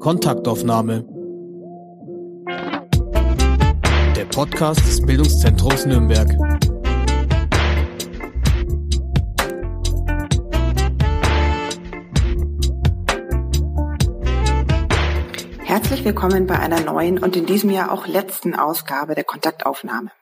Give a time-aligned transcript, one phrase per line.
[0.00, 1.04] Kontaktaufnahme.
[4.16, 6.28] Der Podcast des Bildungszentrums Nürnberg.
[15.64, 20.12] Herzlich willkommen bei einer neuen und in diesem Jahr auch letzten Ausgabe der Kontaktaufnahme.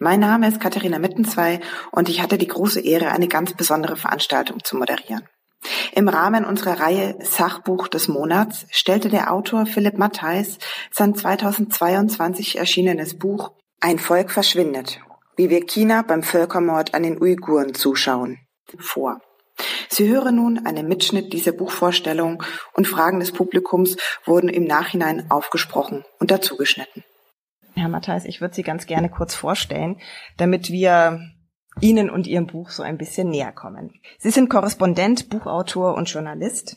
[0.00, 1.60] Mein Name ist Katharina Mittenzwei
[1.92, 5.22] und ich hatte die große Ehre, eine ganz besondere Veranstaltung zu moderieren.
[5.92, 10.58] Im Rahmen unserer Reihe Sachbuch des Monats stellte der Autor Philipp Mattheis
[10.92, 15.00] sein 2022 erschienenes Buch Ein Volk verschwindet,
[15.36, 18.38] wie wir China beim Völkermord an den Uiguren zuschauen,
[18.78, 19.20] vor.
[19.88, 26.04] Sie hören nun einen Mitschnitt dieser Buchvorstellung und Fragen des Publikums wurden im Nachhinein aufgesprochen
[26.18, 27.04] und dazugeschnitten.
[27.74, 30.00] Herr Matthijs, ich würde Sie ganz gerne kurz vorstellen,
[30.36, 31.20] damit wir
[31.80, 34.00] Ihnen und Ihrem Buch so ein bisschen näher kommen.
[34.18, 36.76] Sie sind Korrespondent, Buchautor und Journalist.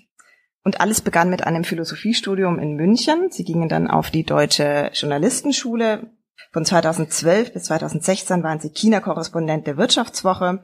[0.63, 3.29] Und alles begann mit einem Philosophiestudium in München.
[3.31, 6.11] Sie gingen dann auf die Deutsche Journalistenschule.
[6.51, 10.61] Von 2012 bis 2016 waren Sie China-Korrespondent der Wirtschaftswoche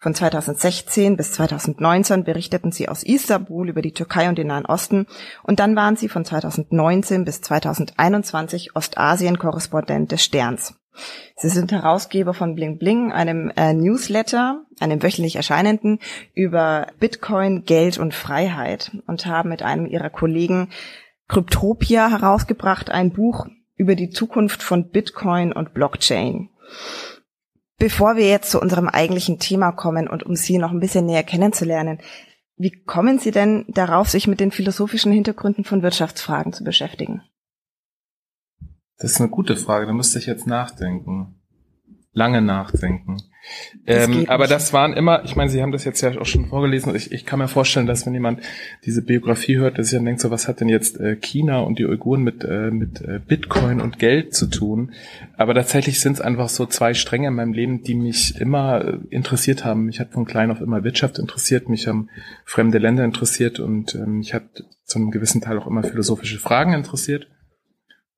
[0.00, 5.06] von 2016 bis 2019 berichteten sie aus Istanbul über die Türkei und den Nahen Osten
[5.42, 10.77] und dann waren sie von 2019 bis 2021 Ostasien-Korrespondent des Sterns.
[11.36, 16.00] Sie sind Herausgeber von Bling Bling, einem äh, Newsletter, einem wöchentlich erscheinenden,
[16.34, 20.70] über Bitcoin, Geld und Freiheit und haben mit einem ihrer Kollegen
[21.28, 26.50] Kryptopia herausgebracht, ein Buch über die Zukunft von Bitcoin und Blockchain.
[27.78, 31.22] Bevor wir jetzt zu unserem eigentlichen Thema kommen und um Sie noch ein bisschen näher
[31.22, 32.00] kennenzulernen,
[32.56, 37.22] wie kommen Sie denn darauf, sich mit den philosophischen Hintergründen von Wirtschaftsfragen zu beschäftigen?
[38.98, 41.36] Das ist eine gute Frage, da müsste ich jetzt nachdenken.
[42.12, 43.18] Lange nachdenken.
[43.86, 46.94] Ähm, aber das waren immer, ich meine, Sie haben das jetzt ja auch schon vorgelesen.
[46.94, 48.40] Ich, ich kann mir vorstellen, dass wenn jemand
[48.84, 51.78] diese Biografie hört, dass er dann denkt, so was hat denn jetzt äh, China und
[51.78, 54.92] die Uiguren mit, äh, mit äh, Bitcoin und Geld zu tun?
[55.36, 58.98] Aber tatsächlich sind es einfach so zwei Stränge in meinem Leben, die mich immer äh,
[59.10, 59.84] interessiert haben.
[59.84, 62.08] Mich hat von klein auf immer Wirtschaft interessiert, mich haben
[62.44, 66.72] fremde Länder interessiert und ähm, mich hat zu einem gewissen Teil auch immer philosophische Fragen
[66.72, 67.28] interessiert.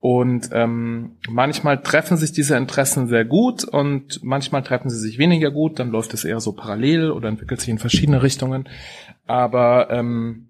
[0.03, 5.51] Und ähm, manchmal treffen sich diese Interessen sehr gut und manchmal treffen sie sich weniger
[5.51, 5.79] gut.
[5.79, 8.67] Dann läuft es eher so parallel oder entwickelt sich in verschiedene Richtungen.
[9.27, 10.49] Aber ähm,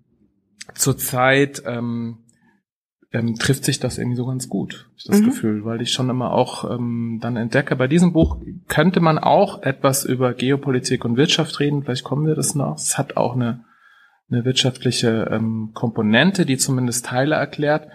[0.74, 2.18] zurzeit ähm,
[3.12, 5.26] ähm, trifft sich das irgendwie so ganz gut, ich das mhm.
[5.26, 8.38] Gefühl, weil ich schon immer auch ähm, dann entdecke, bei diesem Buch
[8.68, 12.76] könnte man auch etwas über Geopolitik und Wirtschaft reden, vielleicht kommen wir das noch.
[12.76, 13.64] Es hat auch eine,
[14.30, 17.88] eine wirtschaftliche ähm, Komponente, die zumindest Teile erklärt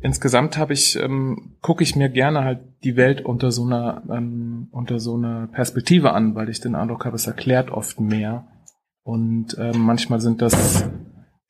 [0.00, 4.68] insgesamt habe ich, ähm, gucke ich mir gerne halt die Welt unter so einer, ähm,
[4.72, 8.46] unter so einer Perspektive an, weil ich den Eindruck habe, es erklärt oft mehr.
[9.02, 10.88] Und ähm, manchmal sind das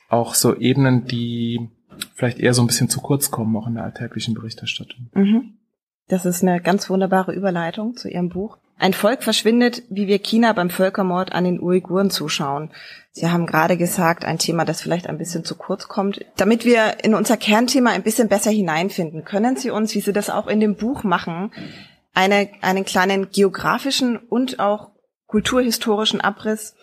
[0.08, 1.70] auch so Ebenen, die
[2.14, 5.10] vielleicht eher so ein bisschen zu kurz kommen, auch in der alltäglichen Berichterstattung.
[5.14, 5.54] Mhm.
[6.08, 8.58] Das ist eine ganz wunderbare Überleitung zu Ihrem Buch.
[8.78, 12.70] Ein Volk verschwindet, wie wir China beim Völkermord an den Uiguren zuschauen.
[13.16, 16.20] Sie haben gerade gesagt, ein Thema, das vielleicht ein bisschen zu kurz kommt.
[16.36, 20.28] Damit wir in unser Kernthema ein bisschen besser hineinfinden, können Sie uns, wie Sie das
[20.28, 21.50] auch in dem Buch machen,
[22.12, 24.90] eine, einen kleinen geografischen und auch
[25.28, 26.74] kulturhistorischen Abriss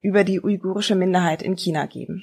[0.00, 2.22] über die uigurische Minderheit in China geben?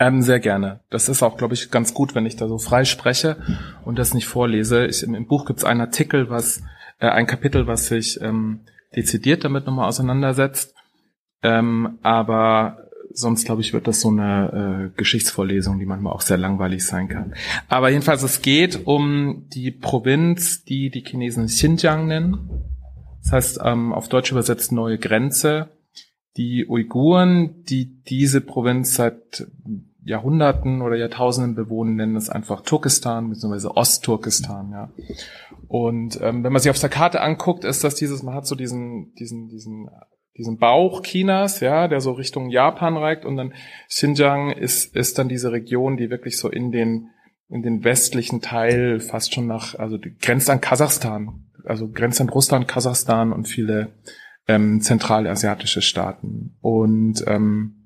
[0.00, 0.80] Ähm, sehr gerne.
[0.90, 3.36] Das ist auch, glaube ich, ganz gut, wenn ich da so frei spreche
[3.84, 4.86] und das nicht vorlese.
[4.86, 6.64] Ich, im, Buch gibt es einen Artikel, was
[6.98, 8.62] äh, ein Kapitel, was sich ähm,
[8.96, 10.74] dezidiert damit nochmal auseinandersetzt.
[11.44, 12.83] Ähm, aber
[13.14, 17.08] sonst, glaube ich, wird das so eine äh, Geschichtsvorlesung, die manchmal auch sehr langweilig sein
[17.08, 17.34] kann.
[17.68, 22.50] Aber jedenfalls, es geht um die Provinz, die die Chinesen Xinjiang nennen.
[23.22, 25.68] Das heißt, ähm, auf Deutsch übersetzt neue Grenze.
[26.36, 29.46] Die Uiguren, die diese Provinz seit
[30.04, 33.68] Jahrhunderten oder Jahrtausenden bewohnen, nennen es einfach Turkestan bzw.
[33.68, 34.70] Ostturkestan.
[34.70, 34.90] Ja.
[35.68, 38.54] Und ähm, wenn man sich auf der Karte anguckt, ist das dieses, man hat so
[38.54, 39.88] diesen, diesen, diesen,
[40.36, 43.54] diesen Bauch Chinas, ja, der so Richtung Japan reicht und dann
[43.88, 47.10] Xinjiang ist, ist dann diese Region, die wirklich so in den,
[47.48, 52.66] in den westlichen Teil fast schon nach, also grenzt an Kasachstan, also grenzt an Russland,
[52.66, 53.92] Kasachstan und viele
[54.48, 56.56] ähm, zentralasiatische Staaten.
[56.60, 57.80] Und ähm,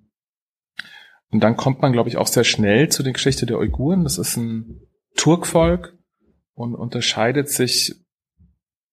[1.31, 4.05] und dann kommt man, glaube ich, auch sehr schnell zu der Geschichte der Uiguren.
[4.05, 4.81] Das ist ein
[5.17, 5.95] Turkvolk
[6.55, 7.95] und unterscheidet sich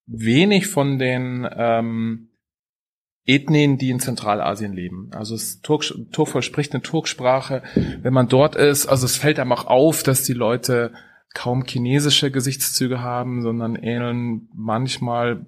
[0.05, 2.29] wenig von den ähm,
[3.25, 5.09] Ethnien, die in Zentralasien leben.
[5.13, 7.63] Also das Turk, Turkvolk spricht eine Turksprache.
[8.01, 10.93] Wenn man dort ist, also es fällt einem auch auf, dass die Leute
[11.33, 15.45] kaum chinesische Gesichtszüge haben, sondern ähneln manchmal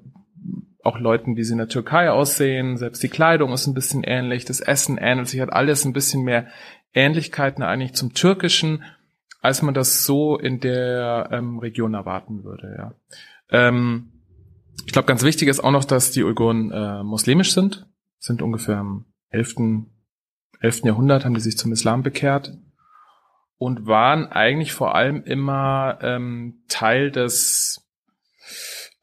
[0.83, 2.77] auch Leuten, wie sie in der Türkei aussehen.
[2.77, 6.23] Selbst die Kleidung ist ein bisschen ähnlich, das Essen ähnelt sich, hat alles ein bisschen
[6.23, 6.47] mehr
[6.93, 8.83] Ähnlichkeiten eigentlich zum Türkischen
[9.41, 12.75] als man das so in der ähm, Region erwarten würde.
[12.77, 12.93] Ja.
[13.49, 14.16] Ähm,
[14.87, 17.85] ich glaube, ganz wichtig ist auch noch, dass die Uiguren äh, muslimisch sind,
[18.19, 19.55] sind ungefähr im 11.
[20.61, 20.85] 11.
[20.85, 22.57] Jahrhundert haben die sich zum Islam bekehrt
[23.57, 27.85] und waren eigentlich vor allem immer ähm, Teil des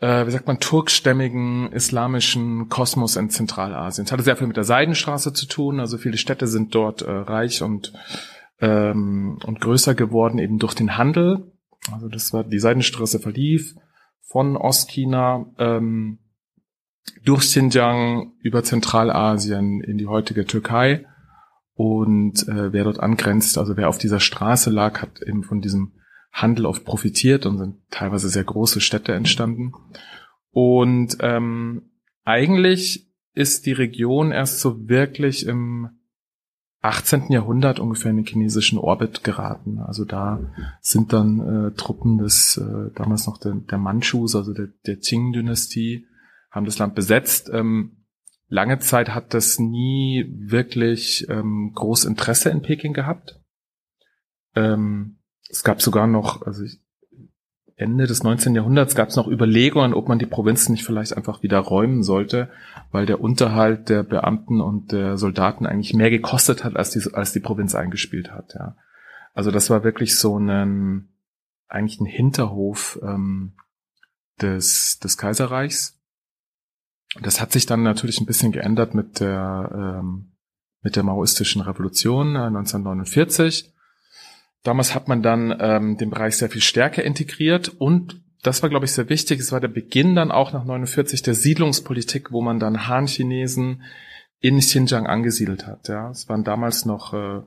[0.00, 4.06] äh, wie sagt man, turkstämmigen islamischen Kosmos in Zentralasien.
[4.06, 7.10] Es hatte sehr viel mit der Seidenstraße zu tun, also viele Städte sind dort äh,
[7.10, 7.92] reich und,
[8.58, 11.52] ähm, und größer geworden, eben durch den Handel.
[11.92, 13.74] Also das war, die Seidenstraße verlief
[14.24, 16.18] von Ostchina ähm,
[17.24, 21.06] durch Xinjiang über Zentralasien in die heutige Türkei.
[21.74, 25.92] Und äh, wer dort angrenzt, also wer auf dieser Straße lag, hat eben von diesem
[26.32, 29.72] Handel oft profitiert und sind teilweise sehr große Städte entstanden.
[30.50, 31.90] Und ähm,
[32.24, 35.90] eigentlich ist die Region erst so wirklich im
[36.84, 37.32] 18.
[37.32, 39.78] Jahrhundert ungefähr in den chinesischen Orbit geraten.
[39.78, 40.40] Also da
[40.82, 46.06] sind dann äh, Truppen des äh, damals noch der, der Manchus, also der, der Qing-Dynastie,
[46.50, 47.50] haben das Land besetzt.
[47.50, 48.04] Ähm,
[48.48, 53.40] lange Zeit hat das nie wirklich ähm, groß Interesse in Peking gehabt.
[54.54, 55.16] Ähm,
[55.48, 56.64] es gab sogar noch, also
[57.76, 58.54] Ende des 19.
[58.54, 62.48] Jahrhunderts gab es noch Überlegungen, ob man die Provinzen nicht vielleicht einfach wieder räumen sollte,
[62.92, 67.32] weil der Unterhalt der Beamten und der Soldaten eigentlich mehr gekostet hat, als die, als
[67.32, 68.54] die Provinz eingespielt hat.
[68.54, 68.76] Ja.
[69.32, 71.08] Also das war wirklich so ein
[71.66, 73.54] eigentlich ein Hinterhof ähm,
[74.40, 76.00] des, des Kaiserreichs.
[77.20, 80.30] Das hat sich dann natürlich ein bisschen geändert mit der ähm,
[80.82, 83.73] mit der maoistischen Revolution 1949
[84.64, 88.84] Damals hat man dann ähm, den Bereich sehr viel stärker integriert und das war, glaube
[88.84, 89.40] ich, sehr wichtig.
[89.40, 93.82] Es war der Beginn dann auch nach 49 der Siedlungspolitik, wo man dann Han-Chinesen
[94.40, 95.88] in Xinjiang angesiedelt hat.
[95.88, 97.40] Ja, es waren damals noch äh,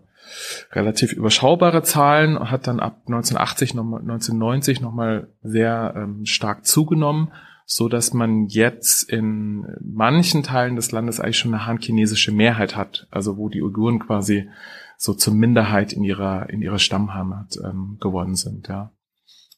[0.71, 7.31] relativ überschaubare Zahlen, hat dann ab 1980 noch, 1990 nochmal sehr ähm, stark zugenommen,
[7.65, 13.07] so dass man jetzt in manchen Teilen des Landes eigentlich schon eine han-chinesische Mehrheit hat,
[13.11, 14.49] also wo die Uiguren quasi
[14.97, 18.91] so zur Minderheit in ihrer, in ihrer Stammheimat ähm, geworden sind, ja.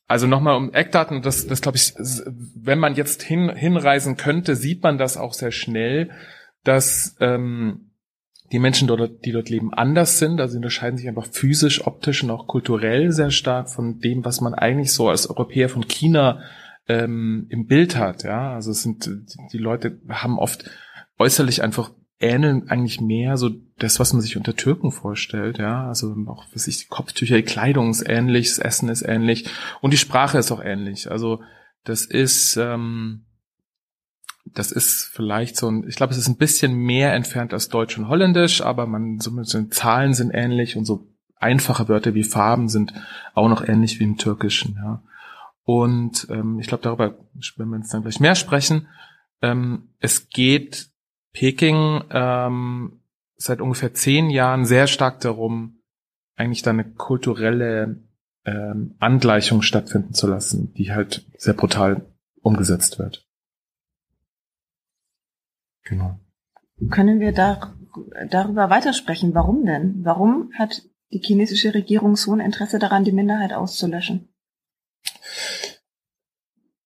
[0.07, 4.81] Also nochmal um Eckdaten, das, das glaube ich, wenn man jetzt hin, hinreisen könnte, sieht
[4.81, 6.09] man das auch sehr schnell,
[6.63, 7.91] dass ähm,
[8.51, 10.41] die Menschen dort, die dort leben, anders sind.
[10.41, 14.55] Also unterscheiden sich einfach physisch, optisch und auch kulturell sehr stark von dem, was man
[14.55, 16.41] eigentlich so als Europäer von China
[16.87, 18.23] ähm, im Bild hat.
[18.23, 19.09] Ja, also es sind
[19.53, 20.69] die Leute haben oft
[21.19, 25.87] äußerlich einfach ähneln eigentlich mehr so das, was man sich unter Türken vorstellt, ja.
[25.87, 29.49] Also auch, was ich, die Kopftücher, die Kleidung ist ähnlich, das Essen ist ähnlich
[29.81, 31.09] und die Sprache ist auch ähnlich.
[31.09, 31.41] Also
[31.85, 33.25] das ist, ähm,
[34.45, 37.97] das ist vielleicht so ein, ich glaube, es ist ein bisschen mehr entfernt als Deutsch
[37.97, 41.07] und Holländisch, aber man, so mit den Zahlen sind ähnlich und so
[41.37, 42.93] einfache Wörter wie Farben sind
[43.33, 45.03] auch noch ähnlich wie im Türkischen, ja.
[45.63, 47.19] Und ähm, ich glaube, darüber
[47.57, 48.87] werden wir uns dann gleich mehr sprechen.
[49.41, 50.88] Ähm, es geht
[51.33, 53.01] Peking ähm,
[53.35, 55.81] seit ungefähr zehn Jahren sehr stark darum,
[56.35, 58.03] eigentlich da eine kulturelle
[58.45, 62.05] ähm, Angleichung stattfinden zu lassen, die halt sehr brutal
[62.41, 63.25] umgesetzt wird.
[65.83, 66.19] Genau.
[66.89, 67.75] Können wir da,
[68.29, 69.33] darüber weitersprechen?
[69.33, 70.03] Warum denn?
[70.03, 74.29] Warum hat die chinesische Regierung so ein Interesse daran, die Minderheit auszulöschen?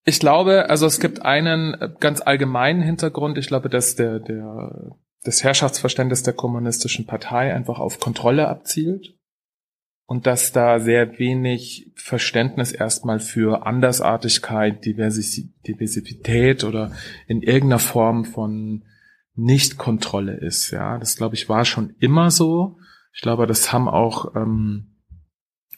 [0.05, 3.37] Ich glaube, also es gibt einen äh, ganz allgemeinen Hintergrund.
[3.37, 9.15] Ich glaube, dass der, der, das Herrschaftsverständnis der kommunistischen Partei einfach auf Kontrolle abzielt
[10.05, 16.91] und dass da sehr wenig Verständnis erstmal für Andersartigkeit, Diversität oder
[17.27, 18.83] in irgendeiner Form von
[19.35, 20.71] Nichtkontrolle ist.
[20.71, 22.77] Ja, das glaube ich war schon immer so.
[23.13, 24.92] Ich glaube, das haben auch ähm,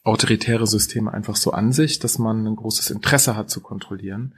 [0.06, 4.36] autoritäre Systeme einfach so an sich, dass man ein großes Interesse hat zu kontrollieren.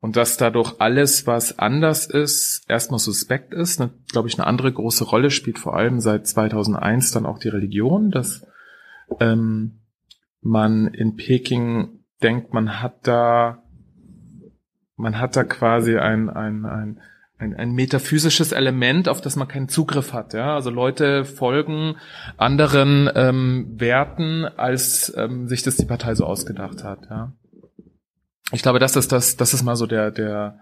[0.00, 3.80] Und dass dadurch alles, was anders ist, erstmal suspekt ist.
[3.80, 7.48] Ne, Glaube ich, eine andere große Rolle spielt vor allem seit 2001 dann auch die
[7.48, 8.46] Religion, dass
[9.18, 9.80] ähm,
[10.40, 13.64] man in Peking denkt, man hat da,
[14.94, 17.00] man hat da quasi ein, ein, ein
[17.38, 20.34] ein, ein metaphysisches Element, auf das man keinen Zugriff hat.
[20.34, 20.54] Ja?
[20.54, 21.96] Also Leute folgen
[22.36, 27.06] anderen ähm, Werten, als ähm, sich das die Partei so ausgedacht hat.
[27.08, 27.32] Ja?
[28.52, 30.58] Ich glaube, das ist das, das ist mal so der der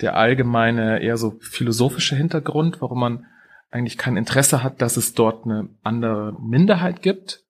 [0.00, 3.26] der allgemeine eher so philosophische Hintergrund, warum man
[3.70, 7.44] eigentlich kein Interesse hat, dass es dort eine andere Minderheit gibt.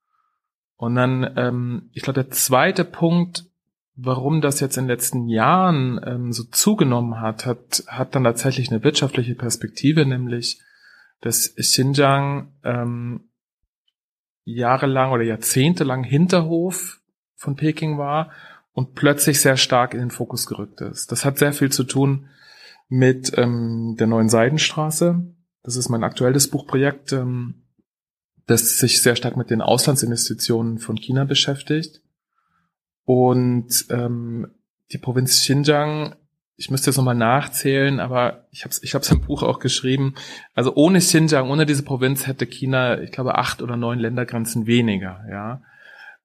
[0.77, 3.47] Und dann, ähm, ich glaube, der zweite Punkt
[3.97, 8.71] warum das jetzt in den letzten Jahren ähm, so zugenommen hat, hat, hat dann tatsächlich
[8.71, 10.61] eine wirtschaftliche Perspektive, nämlich
[11.23, 13.31] dass Xinjiang ähm,
[14.45, 17.01] jahrelang oder jahrzehntelang Hinterhof
[17.35, 18.31] von Peking war
[18.73, 21.11] und plötzlich sehr stark in den Fokus gerückt ist.
[21.11, 22.29] Das hat sehr viel zu tun
[22.89, 25.25] mit ähm, der neuen Seidenstraße.
[25.63, 27.63] Das ist mein aktuelles Buchprojekt, ähm,
[28.47, 32.03] das sich sehr stark mit den Auslandsinvestitionen von China beschäftigt.
[33.07, 34.49] Und ähm,
[34.93, 36.17] die Provinz Xinjiang,
[36.57, 40.15] ich müsste jetzt nochmal nachzählen, aber ich habe es ich hab's im Buch auch geschrieben.
[40.55, 45.25] Also ohne Xinjiang, ohne diese Provinz hätte China, ich glaube, acht oder neun Ländergrenzen weniger.
[45.31, 45.63] Ja,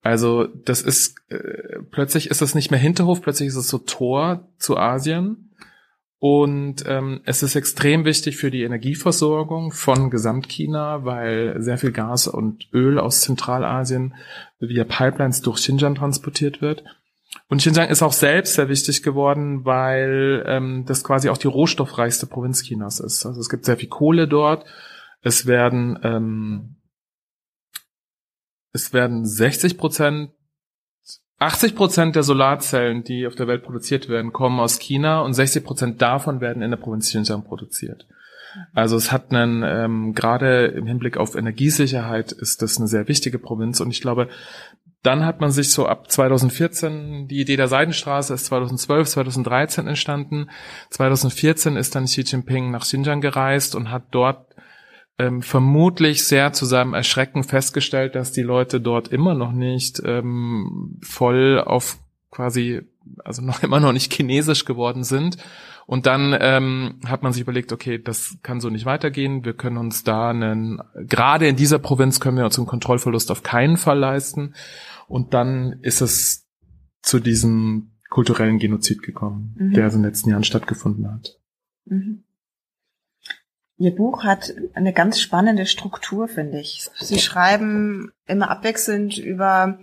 [0.01, 4.47] also das ist äh, plötzlich ist es nicht mehr Hinterhof, plötzlich ist es so Tor
[4.57, 5.50] zu Asien.
[6.23, 12.27] Und ähm, es ist extrem wichtig für die Energieversorgung von Gesamtchina, weil sehr viel Gas
[12.27, 14.13] und Öl aus Zentralasien
[14.59, 16.83] via Pipelines durch Xinjiang transportiert wird.
[17.47, 22.27] Und Xinjiang ist auch selbst sehr wichtig geworden, weil ähm, das quasi auch die rohstoffreichste
[22.27, 23.25] Provinz Chinas ist.
[23.25, 24.63] Also es gibt sehr viel Kohle dort.
[25.23, 26.75] Es werden ähm,
[28.73, 30.33] es werden 60 Prozent
[31.41, 35.63] 80 Prozent der Solarzellen, die auf der Welt produziert werden, kommen aus China und 60
[35.63, 38.05] Prozent davon werden in der Provinz Xinjiang produziert.
[38.74, 43.39] Also es hat einen, ähm, gerade im Hinblick auf Energiesicherheit ist das eine sehr wichtige
[43.39, 44.27] Provinz und ich glaube,
[45.01, 50.51] dann hat man sich so ab 2014, die Idee der Seidenstraße ist 2012, 2013 entstanden.
[50.91, 54.45] 2014 ist dann Xi Jinping nach Xinjiang gereist und hat dort
[55.18, 61.00] ähm, vermutlich sehr zu seinem Erschrecken festgestellt, dass die Leute dort immer noch nicht ähm,
[61.01, 61.98] voll auf
[62.32, 62.82] quasi,
[63.24, 65.38] also noch immer noch nicht chinesisch geworden sind.
[65.88, 69.44] Und dann ähm, hat man sich überlegt, okay, das kann so nicht weitergehen.
[69.44, 73.44] Wir können uns da einen, gerade in dieser Provinz können wir uns einen Kontrollverlust auf
[73.44, 74.53] keinen Fall leisten.
[75.08, 76.48] Und dann ist es
[77.01, 79.74] zu diesem kulturellen Genozid gekommen, mhm.
[79.74, 81.39] der also in den letzten Jahren stattgefunden hat.
[81.86, 82.24] Mhm.
[83.81, 86.88] Ihr Buch hat eine ganz spannende Struktur, finde ich.
[87.00, 89.79] Sie schreiben immer abwechselnd über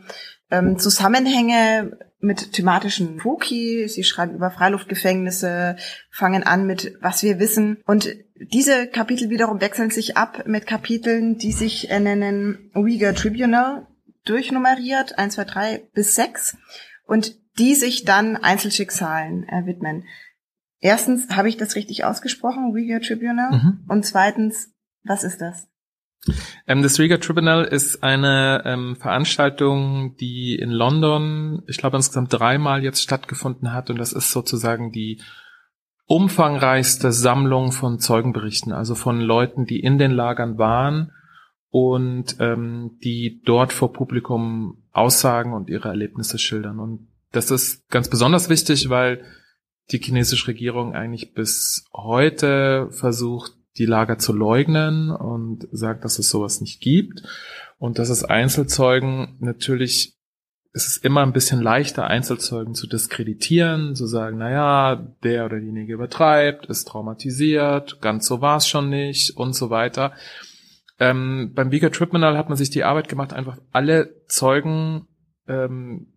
[0.52, 3.88] ähm, Zusammenhänge mit thematischen Foki.
[3.88, 5.74] Sie schreiben über Freiluftgefängnisse,
[6.12, 7.78] fangen an mit was wir wissen.
[7.86, 13.88] Und diese Kapitel wiederum wechseln sich ab mit Kapiteln, die sich nennen Uyghur Tribunal,
[14.24, 16.56] durchnummeriert, 1, 2, 3 bis 6.
[17.04, 20.04] Und die sich dann Einzelschicksalen äh, widmen.
[20.80, 23.50] Erstens, habe ich das richtig ausgesprochen, Uyghur Tribunal?
[23.50, 23.84] Mhm.
[23.88, 24.72] Und zweitens,
[25.04, 25.68] was ist das?
[26.66, 32.82] Ähm, das Riga Tribunal ist eine ähm, Veranstaltung, die in London, ich glaube insgesamt dreimal
[32.82, 35.20] jetzt stattgefunden hat und das ist sozusagen die
[36.06, 41.12] umfangreichste Sammlung von Zeugenberichten, also von Leuten, die in den Lagern waren
[41.70, 46.80] und ähm, die dort vor Publikum Aussagen und ihre Erlebnisse schildern.
[46.80, 49.22] Und das ist ganz besonders wichtig, weil
[49.90, 56.28] die chinesische Regierung eigentlich bis heute versucht, die Lager zu leugnen und sagt, dass es
[56.28, 57.22] sowas nicht gibt
[57.78, 60.18] und dass es Einzelzeugen natürlich
[60.72, 65.58] es ist immer ein bisschen leichter, Einzelzeugen zu diskreditieren, zu sagen, na ja, der oder
[65.58, 70.12] diejenige übertreibt, ist traumatisiert, ganz so war es schon nicht und so weiter.
[71.00, 75.06] Ähm, beim Vega Tribunal hat man sich die Arbeit gemacht, einfach alle Zeugen,
[75.46, 76.12] ähm,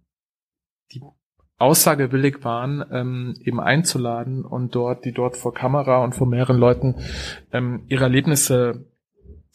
[1.62, 6.96] aussagewillig waren, ähm, eben einzuladen und dort, die dort vor Kamera und vor mehreren Leuten
[7.51, 8.86] ähm, ihre Erlebnisse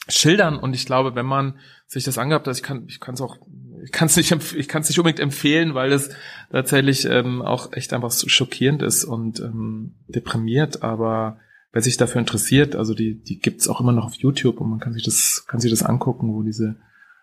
[0.09, 0.57] schildern.
[0.57, 3.39] Und ich glaube, wenn man sich das angehabt hat, ich kann, ich kann es auch,
[3.83, 6.11] ich kann es nicht, ich kann es nicht unbedingt empfehlen, weil es
[6.51, 10.83] tatsächlich ähm, auch echt einfach so schockierend ist und ähm, deprimiert.
[10.83, 11.39] Aber
[11.73, 14.81] wer sich dafür interessiert, also die, die gibt's auch immer noch auf YouTube und man
[14.81, 16.77] kann sich das, kann sich das angucken, wo diese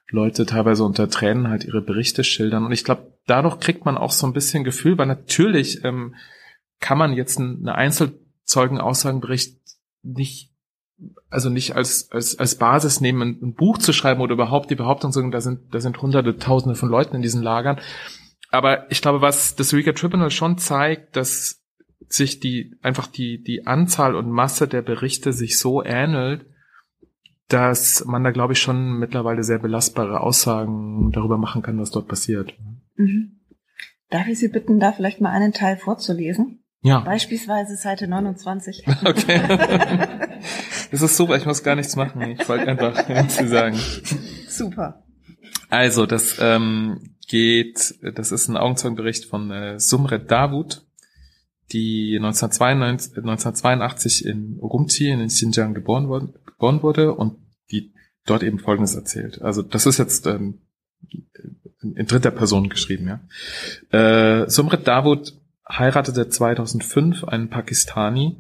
[0.10, 2.66] Leute teilweise unter Tränen halt ihre Berichte schildern.
[2.66, 6.16] Und ich glaube, dadurch kriegt man auch so ein bisschen Gefühl, weil natürlich ähm,
[6.80, 9.58] kann man jetzt eine Einzelzeugenaussagenbericht
[10.04, 10.54] nicht
[11.30, 15.12] also nicht als, als, als Basis nehmen, ein, Buch zu schreiben oder überhaupt die Behauptung
[15.12, 17.80] zu sagen, da sind, da sind hunderte, tausende von Leuten in diesen Lagern.
[18.50, 21.64] Aber ich glaube, was das Riga Tribunal schon zeigt, dass
[22.08, 26.46] sich die, einfach die, die Anzahl und Masse der Berichte sich so ähnelt,
[27.48, 32.08] dass man da, glaube ich, schon mittlerweile sehr belastbare Aussagen darüber machen kann, was dort
[32.08, 32.54] passiert.
[32.96, 33.40] Mhm.
[34.10, 36.64] Darf ich Sie bitten, da vielleicht mal einen Teil vorzulesen?
[36.84, 37.00] Ja.
[37.00, 38.86] Beispielsweise Seite 29.
[39.06, 39.42] Okay.
[40.92, 42.22] das ist super, ich muss gar nichts machen.
[42.22, 43.78] Ich wollte einfach nichts sagen.
[44.48, 45.04] Super.
[45.70, 50.86] Also, das ähm, geht, das ist ein Augenzeugenbericht von äh, Sumret Davut,
[51.72, 56.34] die 1992, 1982 in Urumqi in Xinjiang geboren, worden,
[56.64, 57.36] geboren wurde und
[57.72, 57.94] die
[58.26, 59.42] dort eben Folgendes erzählt.
[59.42, 60.62] Also das ist jetzt ähm,
[61.82, 63.08] in dritter Person geschrieben,
[63.92, 64.40] ja.
[64.44, 65.34] Äh, Sumrit Davud
[65.68, 68.38] heiratete 2005 einen Pakistani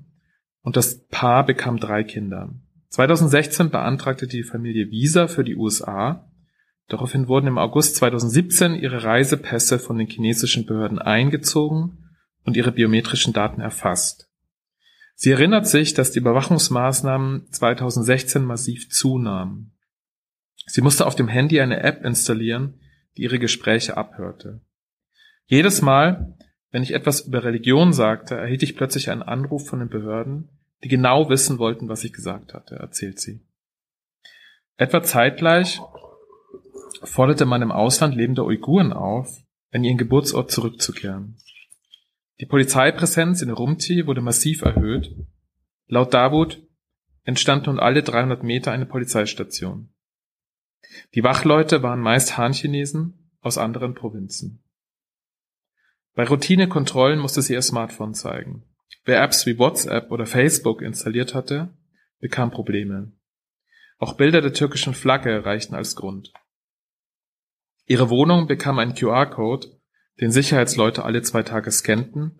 [0.62, 2.53] und das Paar bekam drei Kinder.
[2.92, 6.32] 2016 beantragte die Familie Visa für die USA.
[6.88, 11.98] Daraufhin wurden im August 2017 ihre Reisepässe von den chinesischen Behörden eingezogen
[12.46, 14.30] und ihre biometrischen Daten erfasst.
[15.15, 19.77] Sie erinnert sich, dass die Überwachungsmaßnahmen 2016 massiv zunahmen.
[20.65, 22.79] Sie musste auf dem Handy eine App installieren,
[23.17, 24.62] die ihre Gespräche abhörte.
[25.46, 26.38] Jedes Mal,
[26.72, 30.50] wenn ich etwas über Religion sagte, erhielt ich plötzlich einen Anruf von den Behörden,
[30.84, 33.46] die genau wissen wollten, was ich gesagt hatte, erzählt sie.
[34.77, 35.79] Etwa zeitgleich
[37.03, 41.38] forderte man im Ausland lebende Uiguren auf, an ihren Geburtsort zurückzukehren.
[42.44, 45.16] Die Polizeipräsenz in Rumti wurde massiv erhöht.
[45.88, 46.62] Laut Davut
[47.24, 49.94] entstand nun alle 300 Meter eine Polizeistation.
[51.16, 54.62] Die Wachleute waren meist Han-Chinesen aus anderen Provinzen.
[56.16, 58.66] Bei Routinekontrollen musste sie ihr Smartphone zeigen.
[59.06, 61.74] Wer Apps wie WhatsApp oder Facebook installiert hatte,
[62.20, 63.14] bekam Probleme.
[64.00, 66.34] Auch Bilder der türkischen Flagge reichten als Grund.
[67.86, 69.73] Ihre Wohnung bekam einen QR-Code,
[70.20, 72.39] den Sicherheitsleute alle zwei Tage scannten,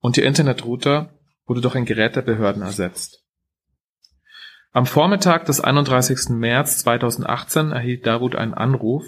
[0.00, 1.10] und ihr Internetrouter
[1.46, 3.24] wurde durch ein Gerät der Behörden ersetzt.
[4.72, 6.28] Am Vormittag des 31.
[6.30, 9.04] März 2018 erhielt Davut einen Anruf,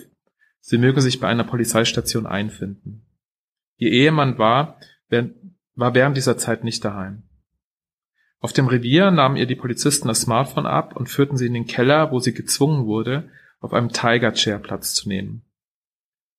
[0.60, 3.04] sie möge sich bei einer Polizeistation einfinden.
[3.76, 4.80] Ihr Ehemann war,
[5.74, 7.24] war während dieser Zeit nicht daheim.
[8.40, 11.66] Auf dem Revier nahmen ihr die Polizisten das Smartphone ab und führten sie in den
[11.66, 13.28] Keller, wo sie gezwungen wurde,
[13.60, 15.42] auf einem Tiger Chair Platz zu nehmen.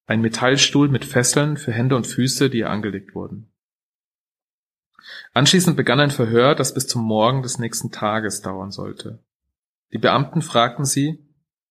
[0.09, 3.53] Ein Metallstuhl mit Fesseln für Hände und Füße, die ihr angelegt wurden.
[5.33, 9.23] Anschließend begann ein Verhör, das bis zum Morgen des nächsten Tages dauern sollte.
[9.93, 11.23] Die Beamten fragten sie,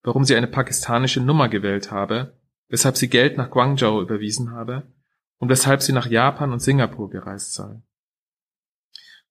[0.03, 4.89] warum sie eine pakistanische Nummer gewählt habe, weshalb sie Geld nach Guangzhou überwiesen habe
[5.39, 7.81] und weshalb sie nach Japan und Singapur gereist sei.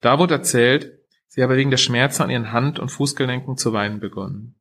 [0.02, 4.00] Da wurde erzählt, sie habe wegen der Schmerzen an ihren Hand- und Fußgelenken zu weinen
[4.00, 4.57] begonnen.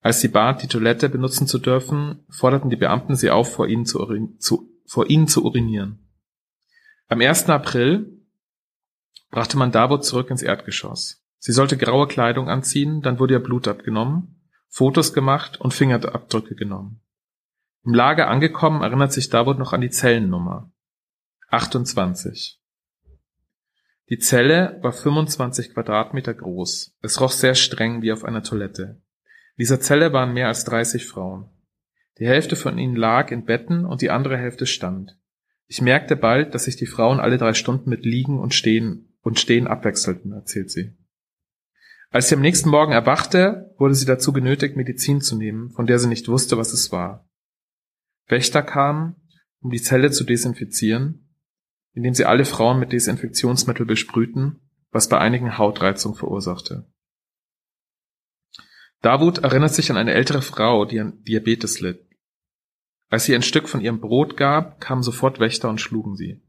[0.00, 3.84] Als sie bat, die Toilette benutzen zu dürfen, forderten die Beamten sie auf, vor ihnen
[3.84, 6.08] zu, zu, vor ihnen zu urinieren.
[7.08, 7.48] Am 1.
[7.50, 8.20] April
[9.30, 11.22] brachte man Davut zurück ins Erdgeschoss.
[11.38, 17.02] Sie sollte graue Kleidung anziehen, dann wurde ihr Blut abgenommen, Fotos gemacht und Fingerabdrücke genommen.
[17.84, 20.70] Im Lager angekommen erinnert sich Davut noch an die Zellennummer.
[21.48, 22.60] 28.
[24.08, 26.96] Die Zelle war 25 Quadratmeter groß.
[27.00, 29.00] Es roch sehr streng wie auf einer Toilette.
[29.60, 31.50] Dieser Zelle waren mehr als 30 Frauen.
[32.18, 35.18] Die Hälfte von ihnen lag in Betten und die andere Hälfte stand.
[35.66, 39.38] Ich merkte bald, dass sich die Frauen alle drei Stunden mit Liegen und Stehen und
[39.38, 40.96] Stehen abwechselten, erzählt sie.
[42.08, 45.98] Als sie am nächsten Morgen erwachte, wurde sie dazu genötigt, Medizin zu nehmen, von der
[45.98, 47.28] sie nicht wusste, was es war.
[48.28, 49.16] Wächter kamen,
[49.60, 51.34] um die Zelle zu desinfizieren,
[51.92, 56.90] indem sie alle Frauen mit Desinfektionsmittel besprühten, was bei einigen Hautreizung verursachte.
[59.00, 62.06] Davut erinnert sich an eine ältere Frau, die an Diabetes litt.
[63.08, 66.40] Als sie ein Stück von ihrem Brot gab, kamen sofort Wächter und schlugen sie.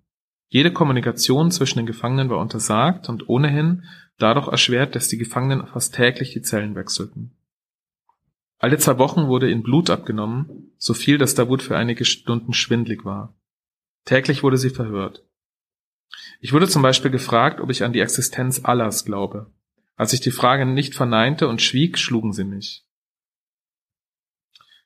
[0.48, 3.86] Jede Kommunikation zwischen den Gefangenen war untersagt und ohnehin
[4.18, 7.32] dadurch erschwert, dass die Gefangenen fast täglich die Zellen wechselten.
[8.60, 13.06] Alle zwei Wochen wurde ihnen Blut abgenommen, so viel, dass Davut für einige Stunden schwindlig
[13.06, 13.34] war.
[14.06, 15.24] Täglich wurde sie verhört.
[16.42, 19.52] Ich wurde zum Beispiel gefragt, ob ich an die Existenz Allahs glaube.
[19.96, 22.86] Als ich die Frage nicht verneinte und schwieg, schlugen sie mich.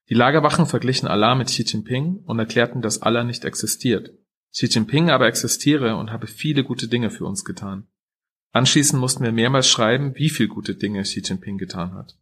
[0.10, 4.12] Die Lagerwachen verglichen Allah mit Xi Jinping und erklärten, dass Allah nicht existiert.
[4.54, 7.88] Xi Jinping aber existiere und habe viele gute Dinge für uns getan.
[8.52, 12.18] Anschließend mussten wir mehrmals schreiben, wie viel gute Dinge Xi Jinping getan hat.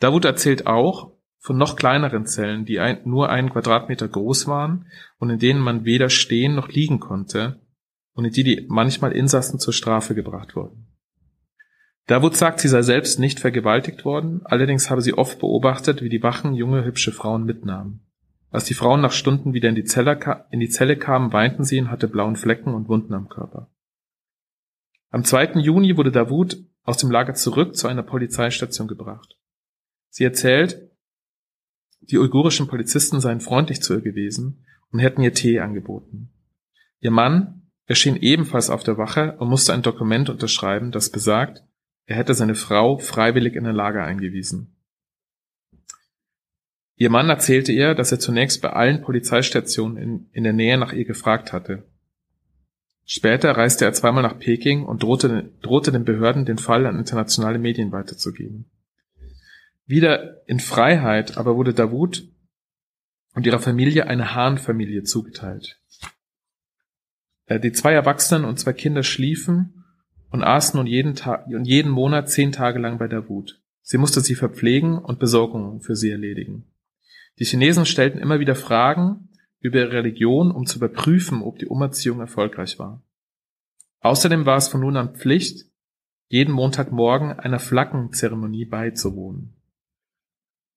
[0.00, 4.86] Davut erzählt auch von noch kleineren Zellen, die ein, nur einen Quadratmeter groß waren
[5.18, 7.60] und in denen man weder stehen noch liegen konnte
[8.12, 10.89] und in die die manchmal Insassen zur Strafe gebracht wurden.
[12.10, 16.24] Davut sagt, sie sei selbst nicht vergewaltigt worden, allerdings habe sie oft beobachtet, wie die
[16.24, 18.00] Wachen junge, hübsche Frauen mitnahmen.
[18.50, 20.18] Als die Frauen nach Stunden wieder in die, Zelle,
[20.50, 23.70] in die Zelle kamen, weinten sie und hatte blauen Flecken und Wunden am Körper.
[25.10, 25.60] Am 2.
[25.60, 29.38] Juni wurde Davut aus dem Lager zurück zu einer Polizeistation gebracht.
[30.08, 30.90] Sie erzählt,
[32.00, 36.32] die uigurischen Polizisten seien freundlich zu ihr gewesen und hätten ihr Tee angeboten.
[36.98, 41.62] Ihr Mann erschien ebenfalls auf der Wache und musste ein Dokument unterschreiben, das besagt,
[42.06, 44.76] er hätte seine Frau freiwillig in ein Lager eingewiesen.
[46.96, 50.92] Ihr Mann erzählte ihr, dass er zunächst bei allen Polizeistationen in, in der Nähe nach
[50.92, 51.84] ihr gefragt hatte.
[53.06, 57.58] Später reiste er zweimal nach Peking und drohte, drohte den Behörden, den Fall an internationale
[57.58, 58.70] Medien weiterzugeben.
[59.86, 62.28] Wieder in Freiheit aber wurde Davut
[63.34, 65.80] und ihrer Familie eine Hahn-Familie zugeteilt.
[67.46, 69.79] Äh, die zwei Erwachsenen und zwei Kinder schliefen
[70.30, 73.60] und aßen nun jeden, Tag, und jeden Monat zehn Tage lang bei Davut.
[73.82, 76.66] Sie musste sie verpflegen und Besorgungen für sie erledigen.
[77.38, 82.20] Die Chinesen stellten immer wieder Fragen über ihre Religion, um zu überprüfen, ob die Umerziehung
[82.20, 83.02] erfolgreich war.
[84.00, 85.66] Außerdem war es von nun an Pflicht,
[86.28, 89.56] jeden Montagmorgen einer Flaggenzeremonie beizuwohnen.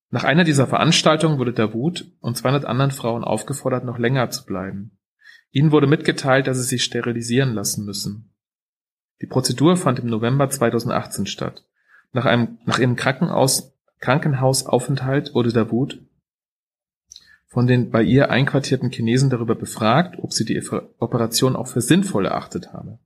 [0.09, 4.97] Nach einer dieser Veranstaltungen wurde Davut und 200 anderen Frauen aufgefordert, noch länger zu bleiben.
[5.51, 8.32] Ihnen wurde mitgeteilt, dass sie sich sterilisieren lassen müssen.
[9.23, 11.63] Die Prozedur fand im November 2018 statt.
[12.11, 16.01] Nach einem, nach ihrem Krankenhaus, Krankenhausaufenthalt wurde Davut
[17.47, 20.61] von den bei ihr einquartierten Chinesen darüber befragt, ob sie die
[20.97, 22.99] Operation auch für sinnvoll erachtet habe.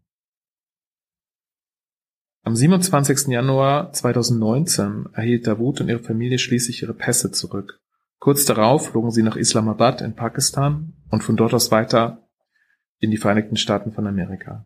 [2.44, 3.28] Am 27.
[3.28, 7.80] Januar 2019 erhielt Davut und ihre Familie schließlich ihre Pässe zurück.
[8.18, 12.28] Kurz darauf flogen sie nach Islamabad in Pakistan und von dort aus weiter
[12.98, 14.66] in die Vereinigten Staaten von Amerika.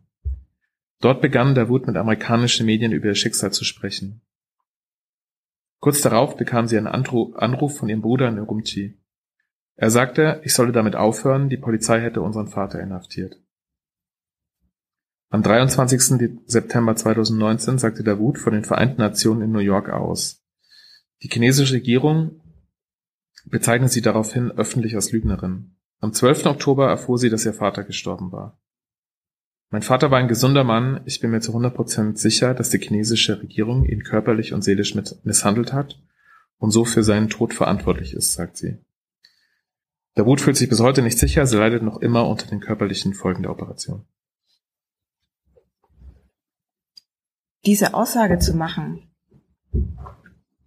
[1.02, 4.22] Dort begann Davut mit amerikanischen Medien über ihr Schicksal zu sprechen.
[5.80, 9.00] Kurz darauf bekam sie einen Anruf von ihrem Bruder in Urumqi.
[9.74, 13.42] Er sagte, ich solle damit aufhören, die Polizei hätte unseren Vater inhaftiert.
[15.28, 16.38] Am 23.
[16.46, 20.44] September 2019 sagte Davut von den Vereinten Nationen in New York aus.
[21.24, 22.40] Die chinesische Regierung
[23.46, 25.74] bezeichnet sie daraufhin öffentlich als Lügnerin.
[25.98, 26.46] Am 12.
[26.46, 28.61] Oktober erfuhr sie, dass ihr Vater gestorben war.
[29.72, 31.00] Mein Vater war ein gesunder Mann.
[31.06, 35.72] Ich bin mir zu 100% sicher, dass die chinesische Regierung ihn körperlich und seelisch misshandelt
[35.72, 35.98] hat
[36.58, 38.76] und so für seinen Tod verantwortlich ist, sagt sie.
[40.14, 43.44] Davut fühlt sich bis heute nicht sicher, sie leidet noch immer unter den körperlichen Folgen
[43.44, 44.04] der Operation.
[47.64, 49.10] Diese Aussage zu machen,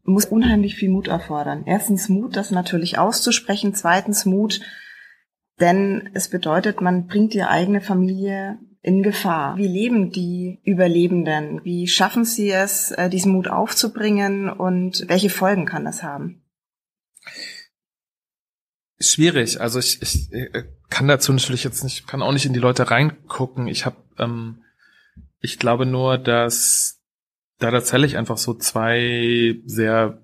[0.04, 1.62] muss unheimlich viel Mut erfordern.
[1.68, 3.76] Erstens Mut, das natürlich auszusprechen.
[3.76, 4.62] Zweitens Mut,
[5.60, 9.58] denn es bedeutet, man bringt die eigene Familie in Gefahr.
[9.58, 11.60] Wie leben die Überlebenden?
[11.64, 16.44] Wie schaffen sie es, äh, diesen Mut aufzubringen und welche Folgen kann das haben?
[19.00, 19.60] Schwierig.
[19.60, 22.92] Also ich, ich äh, kann dazu natürlich jetzt nicht, kann auch nicht in die Leute
[22.92, 23.68] reingucken.
[23.68, 24.62] Ich habe ähm,
[25.40, 27.02] ich glaube nur, dass
[27.58, 30.22] da tatsächlich einfach so zwei sehr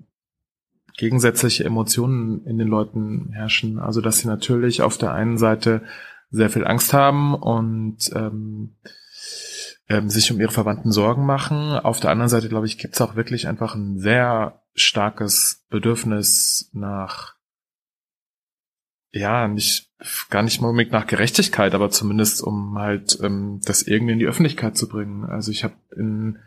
[0.97, 3.79] gegensätzliche Emotionen in den Leuten herrschen.
[3.79, 5.81] Also dass sie natürlich auf der einen Seite
[6.31, 8.75] sehr viel Angst haben und ähm,
[9.89, 11.73] ähm, sich um ihre Verwandten Sorgen machen.
[11.73, 16.69] Auf der anderen Seite, glaube ich, gibt es auch wirklich einfach ein sehr starkes Bedürfnis
[16.73, 17.35] nach,
[19.11, 19.89] ja, nicht
[20.29, 24.25] gar nicht mal unbedingt nach Gerechtigkeit, aber zumindest um halt ähm, das irgendwie in die
[24.25, 25.25] Öffentlichkeit zu bringen.
[25.25, 26.39] Also ich habe in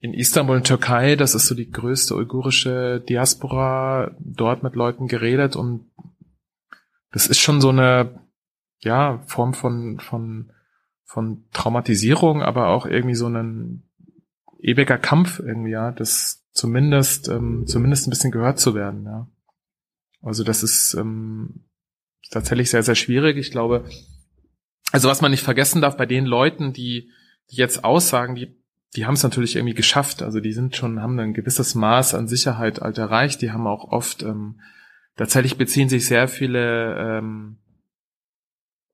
[0.00, 5.56] in Istanbul in Türkei, das ist so die größte uigurische Diaspora, dort mit Leuten geredet
[5.56, 5.90] und
[7.10, 8.20] das ist schon so eine
[8.84, 10.52] ja Form von von
[11.04, 13.82] von Traumatisierung, aber auch irgendwie so ein
[14.60, 19.28] ewiger Kampf irgendwie, ja, das zumindest ähm, zumindest ein bisschen gehört zu werden, ja.
[20.22, 21.64] Also das ist ähm,
[22.30, 23.36] tatsächlich sehr, sehr schwierig.
[23.36, 23.84] Ich glaube,
[24.92, 27.10] also was man nicht vergessen darf bei den Leuten, die,
[27.50, 28.56] die jetzt aussagen, die,
[28.96, 30.22] die haben es natürlich irgendwie geschafft.
[30.22, 33.42] Also die sind schon, haben ein gewisses Maß an Sicherheit halt erreicht.
[33.42, 34.60] Die haben auch oft, ähm,
[35.16, 37.58] tatsächlich beziehen sich sehr viele, ähm,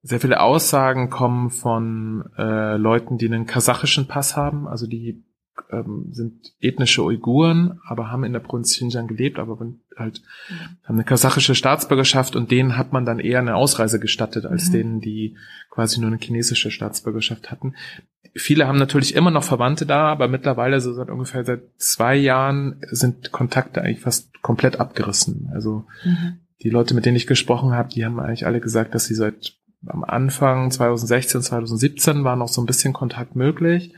[0.02, 5.22] sehr viele Aussagen kommen von äh, Leuten, die einen kasachischen Pass haben, also die
[5.70, 9.58] ähm, sind ethnische Uiguren, aber haben in der Provinz Xinjiang gelebt, aber
[9.96, 10.22] halt
[10.84, 14.72] haben eine kasachische Staatsbürgerschaft und denen hat man dann eher eine Ausreise gestattet, als mhm.
[14.72, 15.36] denen, die
[15.70, 17.74] quasi nur eine chinesische Staatsbürgerschaft hatten.
[18.34, 22.80] Viele haben natürlich immer noch Verwandte da, aber mittlerweile so seit ungefähr seit zwei Jahren
[22.90, 25.50] sind Kontakte eigentlich fast komplett abgerissen.
[25.52, 26.38] Also mhm.
[26.62, 29.59] die Leute, mit denen ich gesprochen habe, die haben eigentlich alle gesagt, dass sie seit
[29.86, 33.94] am Anfang 2016, 2017 war noch so ein bisschen Kontakt möglich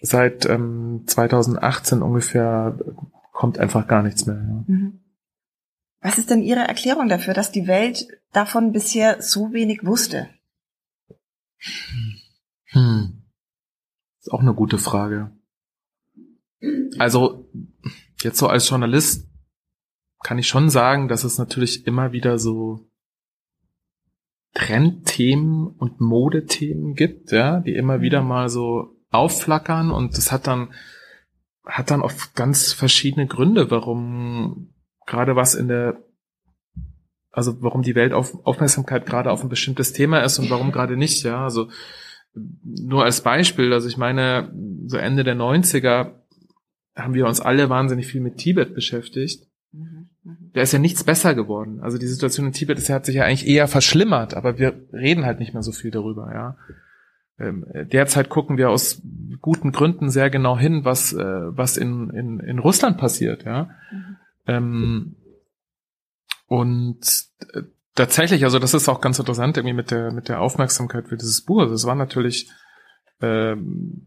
[0.00, 2.78] seit ähm, 2018 ungefähr
[3.32, 4.36] kommt einfach gar nichts mehr.
[4.36, 4.64] Ja.
[4.66, 5.00] Mhm.
[6.00, 10.28] Was ist denn Ihre Erklärung dafür, dass die Welt davon bisher so wenig wusste?
[12.66, 13.22] Hm.
[14.20, 15.32] Ist auch eine gute Frage.
[16.98, 17.48] Also
[18.22, 19.28] jetzt so als Journalist
[20.22, 22.88] kann ich schon sagen, dass es natürlich immer wieder so
[24.56, 28.28] Trendthemen und Modethemen gibt, ja, die immer wieder mhm.
[28.28, 30.72] mal so aufflackern und das hat dann
[31.66, 34.72] hat dann oft ganz verschiedene Gründe, warum
[35.06, 36.02] gerade was in der
[37.30, 40.96] also warum die Welt auf Aufmerksamkeit gerade auf ein bestimmtes Thema ist und warum gerade
[40.96, 41.44] nicht, ja.
[41.44, 41.68] Also
[42.64, 44.54] nur als Beispiel, also ich meine,
[44.86, 46.14] so Ende der 90er
[46.94, 49.46] haben wir uns alle wahnsinnig viel mit Tibet beschäftigt.
[50.56, 51.80] Da ist ja nichts besser geworden.
[51.82, 55.26] Also die Situation in Tibet ist, hat sich ja eigentlich eher verschlimmert, aber wir reden
[55.26, 56.56] halt nicht mehr so viel darüber, ja.
[57.38, 59.02] Ähm, derzeit gucken wir aus
[59.42, 63.68] guten Gründen sehr genau hin, was, äh, was in, in, in Russland passiert, ja.
[63.92, 64.16] Mhm.
[64.46, 65.16] Ähm,
[66.46, 67.64] und äh,
[67.94, 71.42] tatsächlich, also das ist auch ganz interessant irgendwie mit der mit der Aufmerksamkeit für dieses
[71.42, 71.60] Buch.
[71.60, 72.48] Also es war natürlich
[73.20, 74.06] ähm,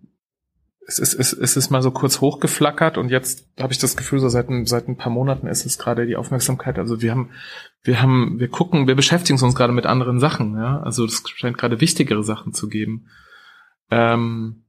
[0.90, 4.20] es ist, es, es ist mal so kurz hochgeflackert und jetzt habe ich das Gefühl,
[4.20, 6.80] so seit, seit ein paar Monaten ist es gerade die Aufmerksamkeit.
[6.80, 7.30] Also wir haben,
[7.84, 10.80] wir haben, wir gucken, wir beschäftigen uns gerade mit anderen Sachen, ja.
[10.82, 13.08] Also es scheint gerade wichtigere Sachen zu geben.
[13.92, 14.66] Ähm,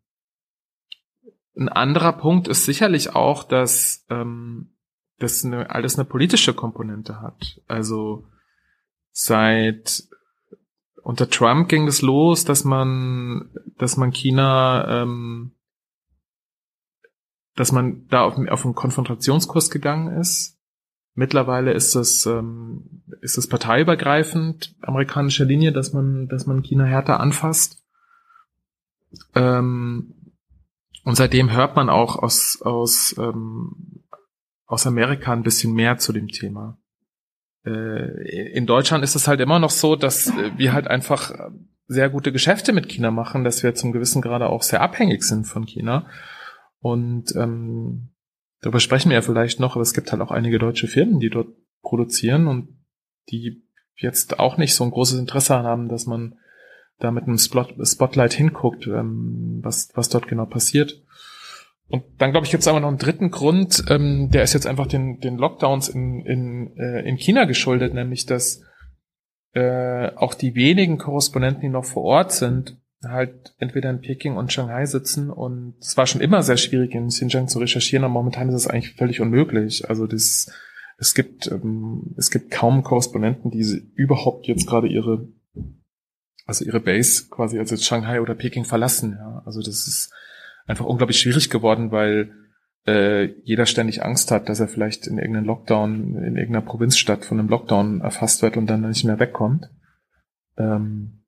[1.56, 4.74] ein anderer Punkt ist sicherlich auch, dass ähm,
[5.18, 7.62] das eine, alles eine politische Komponente hat.
[7.66, 8.26] Also
[9.10, 10.04] seit
[11.02, 15.52] unter Trump ging es los, dass man, dass man China, ähm,
[17.56, 20.58] dass man da auf, auf einen Konfrontationskurs gegangen ist.
[21.14, 27.20] Mittlerweile ist das, ähm, ist das parteiübergreifend amerikanische Linie, dass man, dass man China härter
[27.20, 27.84] anfasst.
[29.34, 30.14] Ähm,
[31.04, 34.04] und seitdem hört man auch aus, aus, ähm,
[34.66, 36.78] aus Amerika ein bisschen mehr zu dem Thema.
[37.64, 41.32] Äh, in Deutschland ist es halt immer noch so, dass wir halt einfach
[41.88, 45.46] sehr gute Geschäfte mit China machen, dass wir zum gewissen Grade auch sehr abhängig sind
[45.46, 46.06] von China.
[46.80, 48.10] Und ähm,
[48.60, 51.30] darüber sprechen wir ja vielleicht noch, aber es gibt halt auch einige deutsche Firmen, die
[51.30, 51.48] dort
[51.82, 52.68] produzieren und
[53.30, 53.62] die
[53.96, 56.38] jetzt auch nicht so ein großes Interesse haben, dass man
[56.98, 61.02] da mit einem Spotlight hinguckt, ähm, was, was dort genau passiert.
[61.88, 64.66] Und dann, glaube ich, gibt es aber noch einen dritten Grund, ähm, der ist jetzt
[64.66, 68.62] einfach den, den Lockdowns in, in, äh, in China geschuldet, nämlich dass
[69.52, 74.52] äh, auch die wenigen Korrespondenten, die noch vor Ort sind, halt entweder in Peking und
[74.52, 78.48] Shanghai sitzen und es war schon immer sehr schwierig in Xinjiang zu recherchieren, aber momentan
[78.48, 79.88] ist es eigentlich völlig unmöglich.
[79.88, 80.52] Also das,
[80.98, 85.28] es gibt ähm, es gibt kaum Korrespondenten, die überhaupt jetzt gerade ihre
[86.44, 89.16] also ihre Base quasi also Shanghai oder Peking verlassen.
[89.18, 90.12] Ja, also das ist
[90.66, 92.32] einfach unglaublich schwierig geworden, weil
[92.86, 97.38] äh, jeder ständig Angst hat, dass er vielleicht in irgendeinem Lockdown, in irgendeiner Provinzstadt von
[97.38, 99.70] einem Lockdown erfasst wird und dann nicht mehr wegkommt.
[100.58, 101.19] Ähm,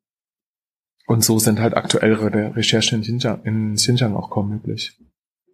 [1.07, 4.99] und so sind halt aktuellere Recherchen in Xinjiang, in Xinjiang auch kaum möglich.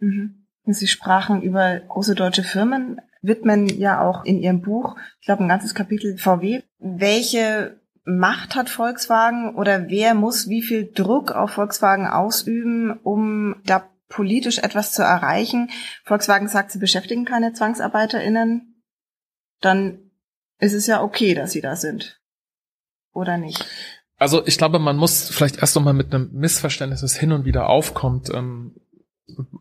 [0.00, 0.46] Mhm.
[0.64, 5.48] Sie sprachen über große deutsche Firmen, widmen ja auch in Ihrem Buch, ich glaube, ein
[5.48, 6.62] ganzes Kapitel VW.
[6.78, 13.86] Welche Macht hat Volkswagen oder wer muss wie viel Druck auf Volkswagen ausüben, um da
[14.08, 15.70] politisch etwas zu erreichen?
[16.04, 18.82] Volkswagen sagt, sie beschäftigen keine ZwangsarbeiterInnen.
[19.60, 20.10] Dann
[20.58, 22.18] ist es ja okay, dass sie da sind.
[23.12, 23.66] Oder nicht?
[24.18, 27.68] Also ich glaube, man muss vielleicht erst nochmal mit einem Missverständnis, das hin und wieder
[27.68, 28.72] aufkommt, ähm,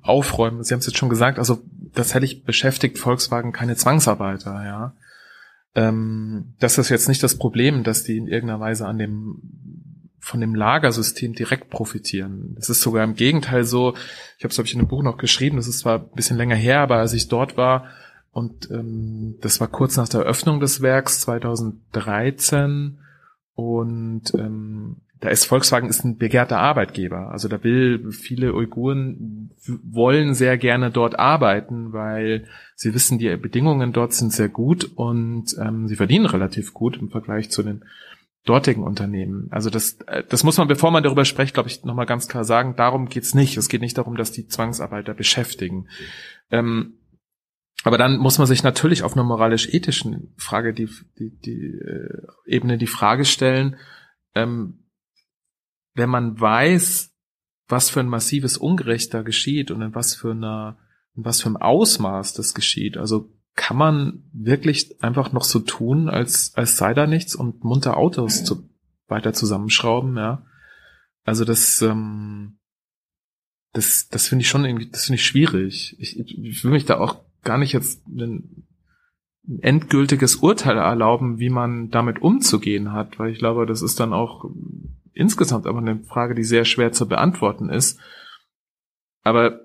[0.01, 0.63] aufräumen.
[0.63, 1.61] Sie haben es jetzt schon gesagt, also
[1.93, 4.93] tatsächlich beschäftigt Volkswagen keine Zwangsarbeiter, ja.
[5.75, 9.41] Ähm, das ist jetzt nicht das Problem, dass die in irgendeiner Weise an dem
[10.19, 12.57] von dem Lagersystem direkt profitieren.
[12.59, 13.93] Es ist sogar im Gegenteil so,
[14.37, 16.35] ich habe es, glaube ich, in einem Buch noch geschrieben, das ist zwar ein bisschen
[16.35, 17.85] länger her, aber als ich dort war,
[18.31, 22.99] und ähm, das war kurz nach der Eröffnung des Werks 2013,
[23.57, 27.31] und ähm, da ist Volkswagen ist ein begehrter Arbeitgeber.
[27.31, 29.49] Also da will viele Uiguren
[29.83, 35.55] wollen sehr gerne dort arbeiten, weil sie wissen, die Bedingungen dort sind sehr gut und
[35.59, 37.83] ähm, sie verdienen relativ gut im Vergleich zu den
[38.45, 39.47] dortigen Unternehmen.
[39.49, 42.43] Also das, äh, das muss man, bevor man darüber spricht, glaube ich, nochmal ganz klar
[42.43, 43.57] sagen, darum geht's nicht.
[43.57, 45.87] Es geht nicht darum, dass die Zwangsarbeiter beschäftigen.
[46.51, 46.93] Ähm,
[47.83, 52.77] aber dann muss man sich natürlich auf einer moralisch-ethischen Frage die, die, die äh, Ebene
[52.77, 53.77] die Frage stellen,
[54.35, 54.83] ähm,
[55.93, 57.13] wenn man weiß,
[57.67, 60.77] was für ein massives Ungerecht da geschieht und in was für einer,
[61.15, 62.97] in was für einem Ausmaß das geschieht.
[62.97, 67.97] Also kann man wirklich einfach noch so tun, als, als sei da nichts und munter
[67.97, 68.69] Autos zu,
[69.07, 70.45] weiter zusammenschrauben, ja.
[71.23, 72.59] Also das, ähm,
[73.73, 75.95] das, das finde ich schon irgendwie, das finde ich schwierig.
[75.99, 78.65] Ich, ich will mich da auch gar nicht jetzt ein,
[79.47, 84.13] ein endgültiges Urteil erlauben, wie man damit umzugehen hat, weil ich glaube, das ist dann
[84.13, 84.45] auch
[85.13, 87.99] insgesamt aber eine Frage, die sehr schwer zu beantworten ist.
[89.23, 89.61] Aber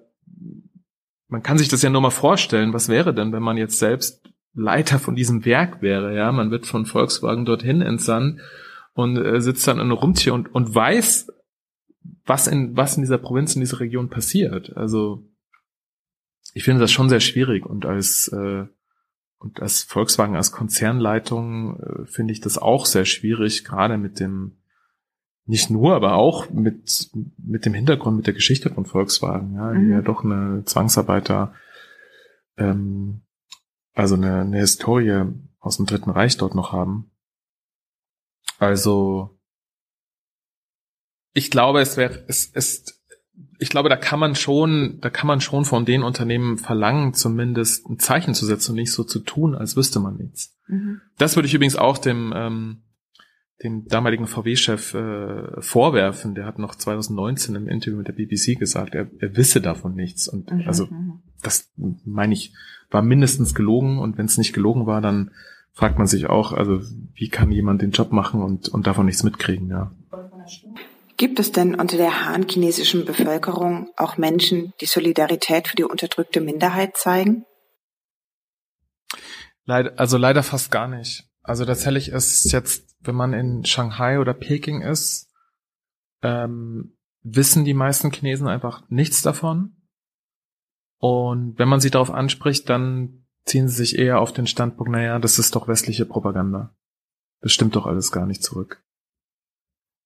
[1.28, 4.22] man kann sich das ja nur mal vorstellen, was wäre denn, wenn man jetzt selbst
[4.54, 8.40] Leiter von diesem Werk wäre, ja, man wird von Volkswagen dorthin entsandt
[8.94, 11.32] und äh, sitzt dann in Rumtier und, und weiß,
[12.26, 14.76] was in, was in dieser Provinz, in dieser Region passiert.
[14.76, 15.24] Also,
[16.54, 18.66] ich finde das schon sehr schwierig und als äh,
[19.38, 24.58] und als Volkswagen als Konzernleitung äh, finde ich das auch sehr schwierig, gerade mit dem
[25.44, 29.80] nicht nur, aber auch mit mit dem Hintergrund, mit der Geschichte von Volkswagen, ja, mhm.
[29.80, 31.54] die ja doch eine Zwangsarbeiter,
[32.56, 33.22] ähm,
[33.94, 35.24] also eine, eine Historie
[35.58, 37.10] aus dem Dritten Reich dort noch haben.
[38.58, 39.36] Also
[41.34, 43.01] ich glaube, es wäre es ist
[43.62, 47.88] ich glaube, da kann man schon, da kann man schon von den Unternehmen verlangen, zumindest
[47.88, 50.58] ein Zeichen zu setzen und nicht so zu tun, als wüsste man nichts.
[50.66, 51.00] Mhm.
[51.16, 52.82] Das würde ich übrigens auch dem, ähm,
[53.62, 56.34] dem damaligen VW-Chef äh, vorwerfen.
[56.34, 60.26] Der hat noch 2019 im Interview mit der BBC gesagt, er, er wisse davon nichts.
[60.26, 60.64] Und mhm.
[60.66, 61.22] also mhm.
[61.40, 61.70] das
[62.04, 62.52] meine ich,
[62.90, 64.00] war mindestens gelogen.
[64.00, 65.30] Und wenn es nicht gelogen war, dann
[65.72, 66.80] fragt man sich auch, also
[67.14, 69.92] wie kann jemand den Job machen und, und davon nichts mitkriegen, ja.
[71.22, 76.96] Gibt es denn unter der han-chinesischen Bevölkerung auch Menschen, die Solidarität für die unterdrückte Minderheit
[76.96, 77.44] zeigen?
[79.64, 81.30] Leider, also leider fast gar nicht.
[81.44, 85.30] Also tatsächlich ist jetzt, wenn man in Shanghai oder Peking ist,
[86.22, 89.76] ähm, wissen die meisten Chinesen einfach nichts davon.
[90.98, 95.20] Und wenn man sie darauf anspricht, dann ziehen sie sich eher auf den Standpunkt, naja,
[95.20, 96.74] das ist doch westliche Propaganda.
[97.42, 98.82] Das stimmt doch alles gar nicht zurück.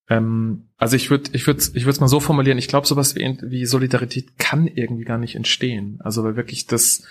[0.09, 2.59] Ähm, also ich würde, ich würde, ich würde es mal so formulieren.
[2.59, 5.99] Ich glaube, sowas wie, wie Solidarität kann irgendwie gar nicht entstehen.
[6.03, 7.05] Also weil wirklich das,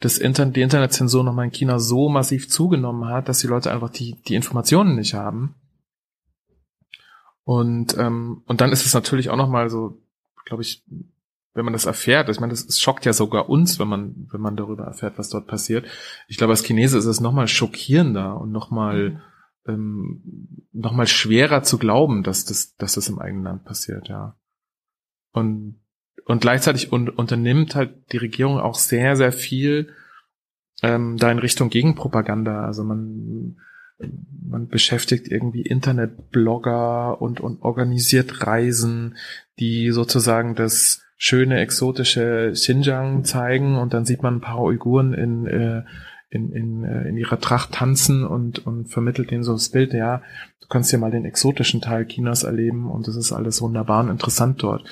[0.00, 3.90] das Internet, die Internetzensur nochmal in China so massiv zugenommen hat, dass die Leute einfach
[3.90, 5.54] die, die Informationen nicht haben.
[7.44, 9.98] Und ähm, und dann ist es natürlich auch nochmal so,
[10.44, 10.84] glaube ich,
[11.54, 14.54] wenn man das erfährt, ich meine, das, schockt ja sogar uns, wenn man wenn man
[14.54, 15.86] darüber erfährt, was dort passiert.
[16.28, 19.20] Ich glaube, als Chinese ist es nochmal schockierender und nochmal mhm
[19.68, 24.36] ähm, nochmal schwerer zu glauben, dass das, dass das im eigenen Land passiert, ja.
[25.32, 25.76] Und,
[26.24, 29.92] und gleichzeitig un unternimmt halt die Regierung auch sehr, sehr viel
[30.82, 32.64] ähm, da in Richtung Gegenpropaganda.
[32.64, 33.56] Also man,
[34.42, 39.16] man beschäftigt irgendwie Internetblogger und, und organisiert Reisen,
[39.58, 45.46] die sozusagen das schöne, exotische Xinjiang zeigen und dann sieht man ein paar Uiguren in,
[45.46, 45.82] äh,
[46.30, 50.22] in, in, äh, in ihrer Tracht tanzen und, und vermittelt ihnen so das Bild, ja,
[50.60, 54.10] du kannst ja mal den exotischen Teil Chinas erleben und das ist alles wunderbar und
[54.10, 54.84] interessant dort.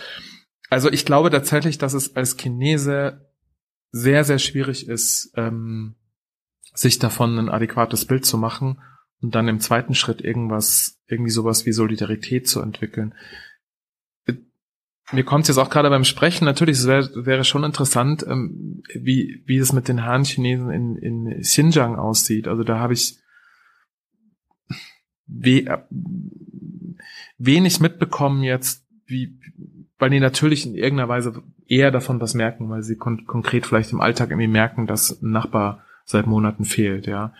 [0.70, 3.30] Also ich glaube tatsächlich, dass es als Chinese
[3.92, 5.94] sehr, sehr schwierig ist, ähm,
[6.74, 8.80] sich davon ein adäquates Bild zu machen
[9.20, 13.14] und dann im zweiten Schritt irgendwas, irgendwie sowas wie Solidarität zu entwickeln
[15.12, 19.58] mir kommt jetzt auch gerade beim Sprechen, natürlich, es wäre schon interessant, ähm, wie, wie
[19.58, 22.48] es mit den Han-Chinesen in, in Xinjiang aussieht.
[22.48, 23.18] Also da habe ich
[25.26, 25.78] we äh,
[27.38, 29.38] wenig mitbekommen jetzt, wie,
[29.98, 33.92] weil die natürlich in irgendeiner Weise eher davon was merken, weil sie kon konkret vielleicht
[33.92, 37.32] im Alltag irgendwie merken, dass ein Nachbar seit Monaten fehlt, ja.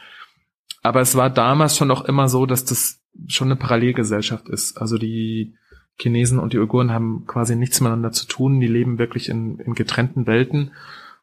[0.83, 4.81] Aber es war damals schon auch immer so, dass das schon eine Parallelgesellschaft ist.
[4.81, 5.55] Also die,
[5.99, 8.61] Chinesen und die Uiguren haben quasi nichts miteinander zu tun.
[8.61, 10.73] Die leben wirklich in, in getrennten Welten.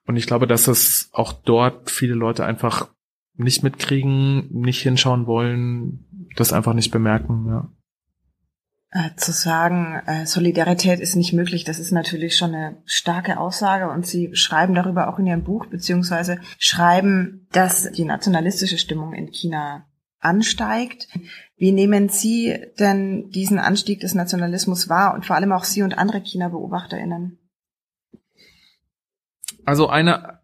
[0.06, 2.90] Und ich glaube, dass es auch dort viele Leute einfach
[3.36, 7.70] nicht mitkriegen, nicht hinschauen wollen, das einfach nicht bemerken, ja.
[8.96, 13.90] Äh, zu sagen, äh, Solidarität ist nicht möglich, das ist natürlich schon eine starke Aussage
[13.90, 19.32] und Sie schreiben darüber auch in Ihrem Buch, beziehungsweise schreiben, dass die nationalistische Stimmung in
[19.32, 19.88] China
[20.20, 21.08] ansteigt.
[21.56, 25.98] Wie nehmen Sie denn diesen Anstieg des Nationalismus wahr und vor allem auch Sie und
[25.98, 27.38] andere China-BeobachterInnen?
[29.66, 30.40] Also eine,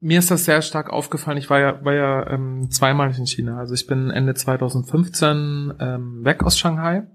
[0.00, 1.38] mir ist das sehr stark aufgefallen.
[1.38, 3.58] Ich war ja, war ja ähm, zweimal in China.
[3.58, 7.06] Also ich bin Ende 2015 ähm, weg aus Shanghai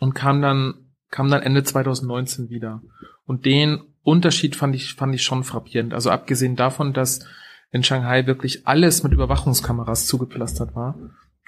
[0.00, 2.82] und kam dann, kam dann Ende 2019 wieder.
[3.26, 5.92] Und den Unterschied fand ich, fand ich schon frappierend.
[5.92, 7.26] Also abgesehen davon, dass
[7.72, 10.98] in Shanghai wirklich alles mit Überwachungskameras zugepflastert war.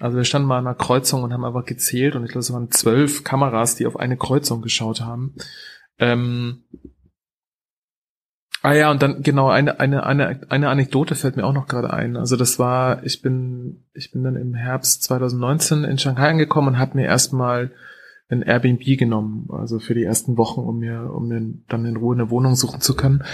[0.00, 2.52] Also wir standen mal an einer Kreuzung und haben einfach gezählt und ich glaube, es
[2.52, 5.34] waren zwölf Kameras, die auf eine Kreuzung geschaut haben.
[5.98, 6.62] Ähm,
[8.62, 11.92] ah ja, und dann genau eine, eine, eine, eine Anekdote fällt mir auch noch gerade
[11.92, 12.16] ein.
[12.16, 16.78] Also das war, ich bin, ich bin dann im Herbst 2019 in Shanghai angekommen und
[16.78, 17.72] habe mir erstmal
[18.30, 22.14] ein Airbnb genommen, also für die ersten Wochen, um mir, um mir dann in Ruhe
[22.14, 23.24] eine Wohnung suchen zu können.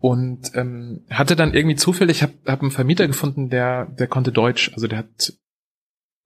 [0.00, 4.32] Und ähm, hatte dann irgendwie zufällig, ich habe hab einen Vermieter gefunden, der, der konnte
[4.32, 5.32] Deutsch, also der hat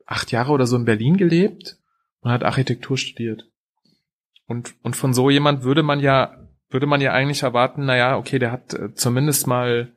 [0.07, 1.79] acht Jahre oder so in Berlin gelebt
[2.21, 3.49] und hat Architektur studiert.
[4.47, 6.37] Und, und von so jemand würde man ja,
[6.71, 9.93] würde man ja eigentlich erwarten, naja, okay, der hat äh, zumindest mal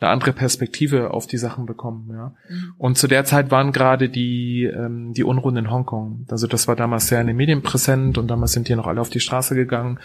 [0.00, 2.34] eine andere Perspektive auf die Sachen bekommen, ja.
[2.48, 2.74] Mhm.
[2.78, 6.26] Und zu der Zeit waren gerade die, ähm, die Unruhen in Hongkong.
[6.30, 9.00] Also das war damals sehr in den Medien präsent und damals sind hier noch alle
[9.00, 10.00] auf die Straße gegangen.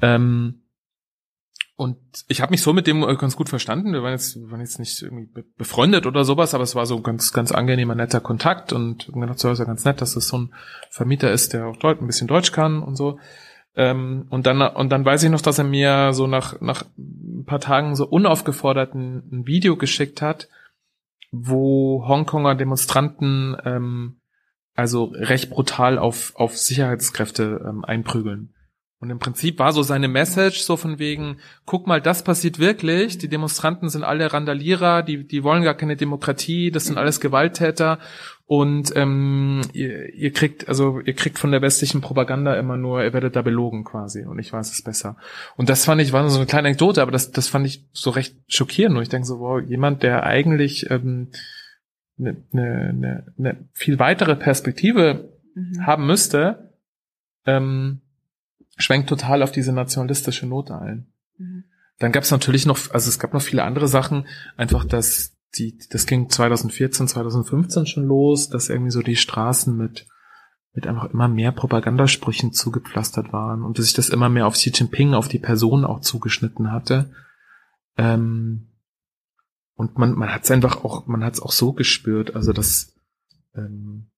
[0.00, 0.62] Ähm,
[1.76, 1.98] und
[2.28, 3.92] ich habe mich so mit dem äh, ganz gut verstanden.
[3.92, 7.02] Wir waren jetzt, wir waren jetzt nicht irgendwie befreundet oder sowas, aber es war so
[7.02, 10.54] ganz, ganz angenehmer, netter Kontakt und so ist ja ganz nett, dass das so ein
[10.90, 13.18] Vermieter ist, der auch Deut ein bisschen Deutsch kann und so.
[13.74, 17.44] Ähm, und dann, und dann weiß ich noch, dass er mir so nach, nach ein
[17.44, 20.48] paar Tagen so unaufgefordert ein, ein Video geschickt hat,
[21.30, 24.20] wo Hongkonger Demonstranten ähm,
[24.74, 28.54] also recht brutal auf, auf Sicherheitskräfte ähm, einprügeln.
[29.06, 33.18] Und im Prinzip war so seine Message so von wegen, guck mal, das passiert wirklich.
[33.18, 38.00] Die Demonstranten sind alle Randalierer, die, die wollen gar keine Demokratie, das sind alles Gewalttäter.
[38.46, 43.12] Und ähm, ihr, ihr kriegt, also ihr kriegt von der westlichen Propaganda immer nur, ihr
[43.12, 45.16] werdet da belogen quasi und ich weiß es besser.
[45.56, 48.10] Und das fand ich, war so eine kleine Anekdote, aber das, das fand ich so
[48.10, 48.96] recht schockierend.
[48.96, 51.28] Und ich denke so, wow, jemand, der eigentlich ähm,
[52.18, 55.86] eine, eine, eine viel weitere Perspektive mhm.
[55.86, 56.72] haben müsste,
[57.46, 58.00] ähm,
[58.76, 61.06] schwenkt total auf diese nationalistische Note ein.
[61.38, 61.64] Mhm.
[61.98, 65.78] Dann gab es natürlich noch, also es gab noch viele andere Sachen, einfach dass die,
[65.90, 70.06] das ging 2014, 2015 schon los, dass irgendwie so die Straßen mit
[70.76, 74.70] mit einfach immer mehr Propagandasprüchen zugepflastert waren und dass sich das immer mehr auf Xi
[74.70, 77.10] Jinping, auf die Person auch zugeschnitten hatte.
[77.96, 78.68] Ähm,
[79.74, 82.94] und man, man hat es einfach auch, man hat es auch so gespürt, also dass
[83.54, 84.10] ähm,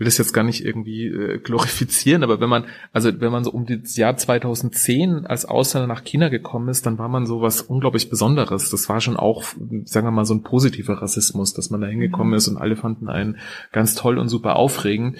[0.00, 3.52] will das jetzt gar nicht irgendwie äh, glorifizieren, aber wenn man, also wenn man so
[3.52, 7.60] um das Jahr 2010 als Ausländer nach China gekommen ist, dann war man so was
[7.60, 8.70] unglaublich Besonderes.
[8.70, 9.44] Das war schon auch,
[9.84, 12.34] sagen wir mal, so ein positiver Rassismus, dass man da hingekommen mhm.
[12.34, 13.36] ist und alle fanden einen
[13.72, 15.18] ganz toll und super aufregend.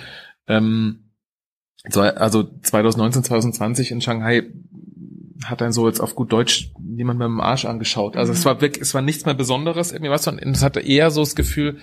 [0.48, 1.10] Ähm,
[1.88, 4.50] so, also 2019, 2020 in Shanghai
[5.44, 8.16] hat einen so jetzt auf gut Deutsch niemand mit dem Arsch angeschaut.
[8.16, 8.38] Also mhm.
[8.38, 11.20] es war wirklich, es war nichts mehr Besonderes irgendwie, was, und es hatte eher so
[11.22, 11.78] das Gefühl,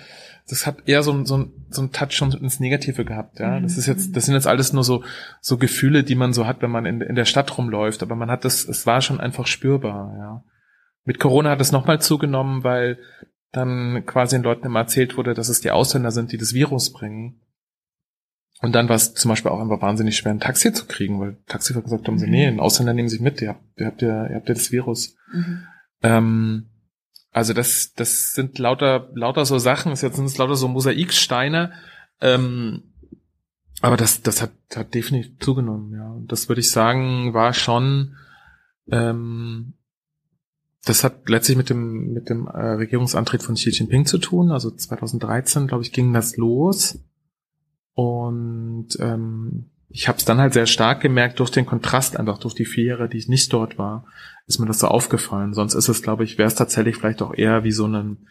[0.49, 3.59] das hat eher so, so, so ein Touch schon ins Negative gehabt, ja.
[3.59, 5.03] Das ist jetzt, das sind jetzt alles nur so,
[5.41, 8.01] so Gefühle, die man so hat, wenn man in, in der Stadt rumläuft.
[8.01, 10.43] Aber man hat das, es war schon einfach spürbar, ja.
[11.03, 12.97] Mit Corona hat es nochmal zugenommen, weil
[13.51, 16.91] dann quasi den Leuten immer erzählt wurde, dass es die Ausländer sind, die das Virus
[16.91, 17.41] bringen.
[18.61, 21.37] Und dann war es zum Beispiel auch einfach wahnsinnig schwer, ein Taxi zu kriegen, weil
[21.45, 22.29] Taxifahrer gesagt haben, mhm.
[22.29, 24.71] nee, ein Ausländer nehmen sich mit, ihr habt, ihr habt ja, ihr habt ja das
[24.71, 25.15] Virus.
[25.31, 25.63] Mhm.
[26.01, 26.65] Ähm,
[27.31, 31.71] also das, das sind lauter, lauter so Sachen, das sind es lauter so Mosaiksteine.
[32.19, 32.93] Ähm,
[33.81, 36.09] aber das, das hat, hat definitiv zugenommen, ja.
[36.09, 38.15] Und das würde ich sagen, war schon,
[38.89, 39.73] ähm,
[40.83, 44.51] das hat letztlich mit dem, mit dem äh, Regierungsantritt von Xi Jinping zu tun.
[44.51, 46.99] Also 2013, glaube ich, ging das los.
[47.97, 52.53] Und ähm, ich habe es dann halt sehr stark gemerkt durch den Kontrast, einfach durch
[52.53, 54.05] die vier Jahre, die ich nicht dort war,
[54.45, 55.55] ist mir das so aufgefallen.
[55.55, 58.27] Sonst ist es, glaube ich, wäre es tatsächlich vielleicht auch eher wie so ein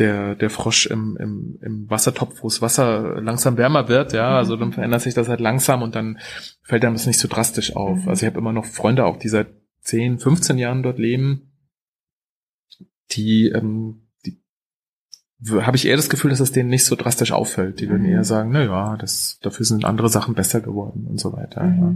[0.00, 4.56] der, der Frosch im, im, im Wassertopf, wo das Wasser langsam wärmer wird, ja, also
[4.56, 6.18] dann verändert sich das halt langsam und dann
[6.64, 8.02] fällt einem das nicht so drastisch auf.
[8.02, 8.08] Mhm.
[8.08, 9.46] Also ich habe immer noch Freunde auch, die seit
[9.82, 11.52] 10, 15 Jahren dort leben,
[13.12, 14.05] die ähm,
[15.44, 17.80] habe ich eher das Gefühl, dass es denen nicht so drastisch auffällt.
[17.80, 18.12] Die würden mhm.
[18.12, 21.62] eher sagen, na ja, das, dafür sind andere Sachen besser geworden und so weiter.
[21.62, 21.82] Mhm.
[21.82, 21.94] Ja.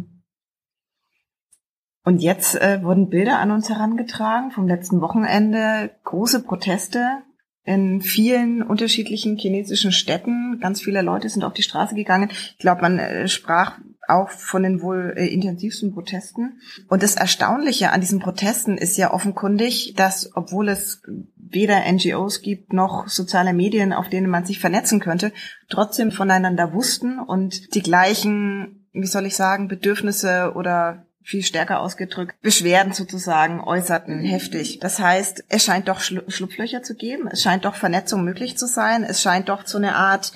[2.05, 7.23] Und jetzt äh, wurden Bilder an uns herangetragen vom letzten Wochenende, große Proteste
[7.63, 10.59] in vielen unterschiedlichen chinesischen Städten.
[10.61, 12.31] Ganz viele Leute sind auf die Straße gegangen.
[12.31, 13.79] Ich glaube, man äh, sprach
[14.11, 16.61] auch von den wohl äh, intensivsten Protesten.
[16.89, 21.03] Und das Erstaunliche an diesen Protesten ist ja offenkundig, dass obwohl es
[21.37, 25.33] weder NGOs gibt noch soziale Medien, auf denen man sich vernetzen könnte,
[25.69, 32.41] trotzdem voneinander wussten und die gleichen, wie soll ich sagen, Bedürfnisse oder viel stärker ausgedrückt,
[32.41, 34.79] Beschwerden sozusagen äußerten, heftig.
[34.81, 39.05] Das heißt, es scheint doch Schlupflöcher zu geben, es scheint doch Vernetzung möglich zu sein,
[39.05, 40.33] es scheint doch so eine Art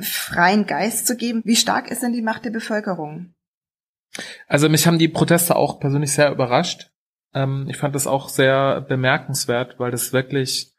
[0.00, 1.42] freien Geist zu geben.
[1.44, 3.34] Wie stark ist denn die Macht der Bevölkerung?
[4.46, 6.90] Also mich haben die Proteste auch persönlich sehr überrascht.
[7.32, 10.72] Ähm, ich fand das auch sehr bemerkenswert, weil das wirklich,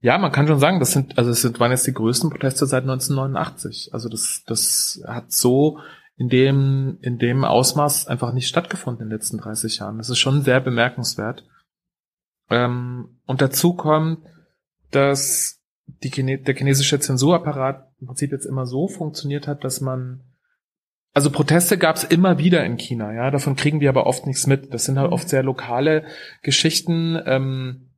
[0.00, 2.66] ja, man kann schon sagen, das sind, also es sind, waren jetzt die größten Proteste
[2.66, 3.90] seit 1989.
[3.92, 5.78] Also das, das hat so
[6.16, 9.98] in dem, in dem Ausmaß einfach nicht stattgefunden in den letzten 30 Jahren.
[9.98, 11.44] Das ist schon sehr bemerkenswert.
[12.50, 14.24] Ähm, und dazu kommt,
[14.90, 20.20] dass die Chine der chinesische Zensurapparat im Prinzip jetzt immer so funktioniert hat, dass man
[21.14, 24.48] also Proteste gab es immer wieder in China, ja, davon kriegen wir aber oft nichts
[24.48, 24.74] mit.
[24.74, 26.04] Das sind halt oft sehr lokale
[26.42, 27.16] Geschichten.
[27.24, 27.90] Ähm,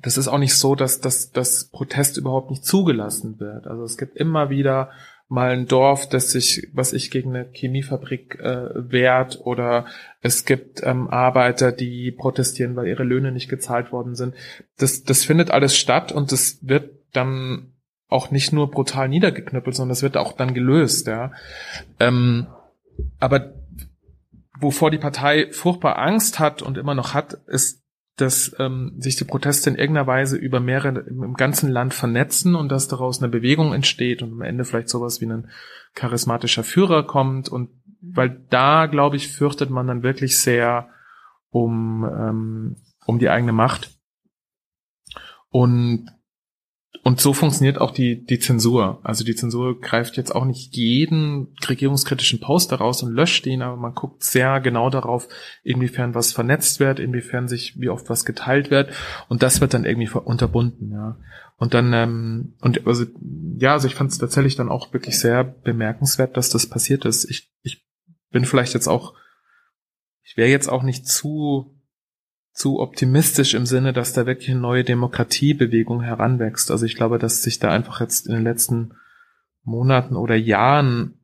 [0.00, 3.66] das ist auch nicht so, dass, dass, dass Protest überhaupt nicht zugelassen wird.
[3.66, 4.90] Also es gibt immer wieder
[5.26, 9.86] mal ein Dorf, das sich, was ich gegen eine Chemiefabrik äh, wehrt, oder
[10.22, 14.34] es gibt ähm, Arbeiter, die protestieren, weil ihre Löhne nicht gezahlt worden sind.
[14.78, 17.72] Das, das findet alles statt und das wird dann
[18.08, 21.32] auch nicht nur brutal niedergeknüppelt, sondern das wird auch dann gelöst, ja.
[22.00, 22.46] Ähm,
[23.20, 23.52] aber
[24.60, 27.84] wovor die Partei furchtbar Angst hat und immer noch hat, ist,
[28.16, 32.70] dass ähm, sich die Proteste in irgendeiner Weise über mehrere im ganzen Land vernetzen und
[32.70, 35.48] dass daraus eine Bewegung entsteht und am Ende vielleicht sowas wie ein
[35.94, 40.88] charismatischer Führer kommt und weil da glaube ich fürchtet man dann wirklich sehr
[41.50, 43.96] um ähm, um die eigene Macht
[45.50, 46.10] und
[47.04, 49.00] und so funktioniert auch die, die Zensur.
[49.02, 53.76] Also die Zensur greift jetzt auch nicht jeden regierungskritischen Post daraus und löscht ihn, aber
[53.76, 55.28] man guckt sehr genau darauf,
[55.62, 58.92] inwiefern was vernetzt wird, inwiefern sich, wie oft was geteilt wird.
[59.28, 61.18] Und das wird dann irgendwie unterbunden, ja.
[61.56, 63.04] Und dann, ähm, und also,
[63.58, 67.28] ja, also ich fand es tatsächlich dann auch wirklich sehr bemerkenswert, dass das passiert ist.
[67.28, 67.84] Ich, ich
[68.30, 69.14] bin vielleicht jetzt auch,
[70.22, 71.77] ich wäre jetzt auch nicht zu
[72.58, 76.72] zu optimistisch im Sinne, dass da wirklich eine neue Demokratiebewegung heranwächst.
[76.72, 78.94] Also ich glaube, dass sich da einfach jetzt in den letzten
[79.62, 81.20] Monaten oder Jahren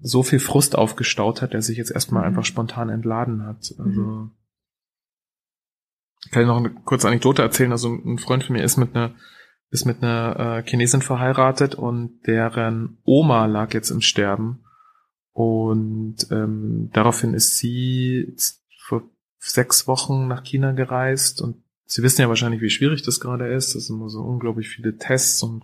[0.00, 2.28] so viel Frust aufgestaut hat, der sich jetzt erstmal mhm.
[2.28, 3.74] einfach spontan entladen hat.
[3.78, 4.30] Also mhm.
[6.30, 7.72] kann ich noch eine kurze Anekdote erzählen.
[7.72, 9.14] Also ein Freund von mir ist mit einer
[9.70, 14.62] ist mit einer äh, Chinesin verheiratet und deren Oma lag jetzt im Sterben
[15.32, 18.36] und ähm, daraufhin ist sie
[19.38, 21.56] sechs Wochen nach China gereist und
[21.88, 23.76] Sie wissen ja wahrscheinlich, wie schwierig das gerade ist.
[23.76, 25.62] Das sind immer so unglaublich viele Tests und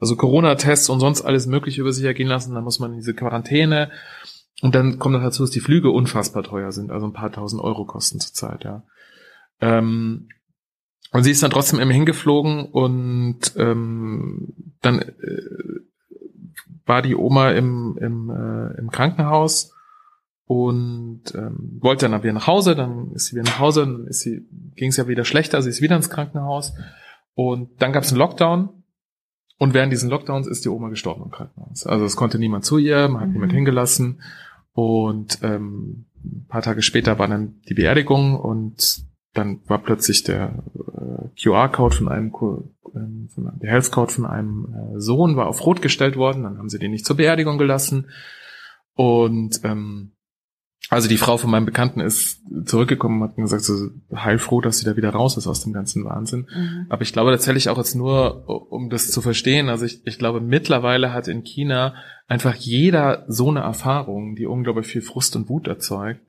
[0.00, 2.52] also Corona-Tests und sonst alles Mögliche über sich ergehen lassen.
[2.52, 3.92] Dann muss man in diese Quarantäne.
[4.60, 7.62] Und dann kommt noch dazu, dass die Flüge unfassbar teuer sind, also ein paar tausend
[7.62, 8.82] Euro kosten zurzeit, ja.
[9.60, 10.28] Ähm,
[11.12, 15.42] und sie ist dann trotzdem immer hingeflogen und ähm, dann äh,
[16.86, 19.75] war die Oma im, im, äh, im Krankenhaus
[20.46, 24.20] und ähm, wollte dann wieder nach Hause, dann ist sie wieder nach Hause, dann ist
[24.20, 26.72] sie, ging es ja wieder schlechter, sie ist wieder ins Krankenhaus.
[27.34, 28.70] Und dann gab es einen Lockdown.
[29.58, 31.86] Und während diesen Lockdowns ist die Oma gestorben im Krankenhaus.
[31.86, 33.34] Also es konnte niemand zu ihr, man hat mhm.
[33.34, 34.22] niemand hingelassen.
[34.72, 40.62] Und ähm, ein paar Tage später war dann die Beerdigung und dann war plötzlich der
[40.74, 45.82] äh, QR-Code von einem äh, von, der Health-Code von einem äh, Sohn war auf Rot
[45.82, 48.08] gestellt worden, dann haben sie den nicht zur Beerdigung gelassen.
[48.94, 50.12] Und ähm,
[50.88, 54.84] also die Frau von meinem Bekannten ist zurückgekommen und hat gesagt, so heilfroh, dass sie
[54.84, 56.46] da wieder raus ist aus dem ganzen Wahnsinn.
[56.54, 56.86] Mhm.
[56.88, 60.40] Aber ich glaube tatsächlich auch jetzt nur, um das zu verstehen, also ich, ich glaube
[60.40, 61.94] mittlerweile hat in China
[62.28, 66.20] einfach jeder so eine Erfahrung, die unglaublich viel Frust und Wut erzeugt.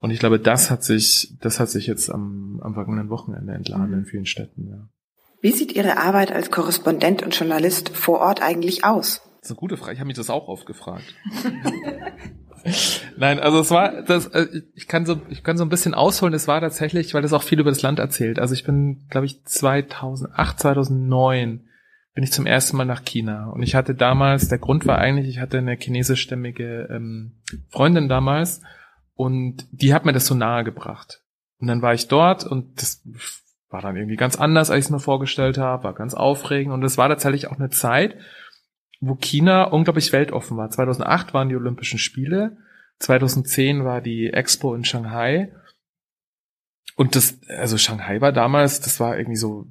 [0.00, 3.90] Und ich glaube, das hat sich, das hat sich jetzt am, am vergangenen Wochenende entladen
[3.90, 3.98] mhm.
[3.98, 4.88] in vielen Städten, ja.
[5.42, 9.22] Wie sieht Ihre Arbeit als Korrespondent und Journalist vor Ort eigentlich aus?
[9.40, 9.94] Das ist eine gute Frage.
[9.94, 11.14] Ich habe mich das auch oft gefragt.
[13.16, 16.34] Nein, also es war, das, äh, ich kann so, ich kann so ein bisschen ausholen.
[16.34, 18.38] Es war tatsächlich, weil das auch viel über das Land erzählt.
[18.38, 21.64] Also ich bin, glaube ich, 2008, 2009
[22.14, 25.28] bin ich zum ersten Mal nach China und ich hatte damals, der Grund war eigentlich,
[25.28, 27.40] ich hatte eine chinesischstämmige ähm,
[27.70, 28.62] Freundin damals
[29.14, 31.22] und die hat mir das so nahe gebracht.
[31.58, 33.02] Und dann war ich dort und das
[33.68, 36.82] war dann irgendwie ganz anders, als ich es mir vorgestellt habe, war ganz aufregend und
[36.82, 38.16] es war tatsächlich auch eine Zeit,
[39.00, 40.70] wo China unglaublich weltoffen war.
[40.70, 42.58] 2008 waren die Olympischen Spiele,
[42.98, 45.52] 2010 war die Expo in Shanghai.
[46.96, 49.66] Und das, also Shanghai war damals, das war irgendwie so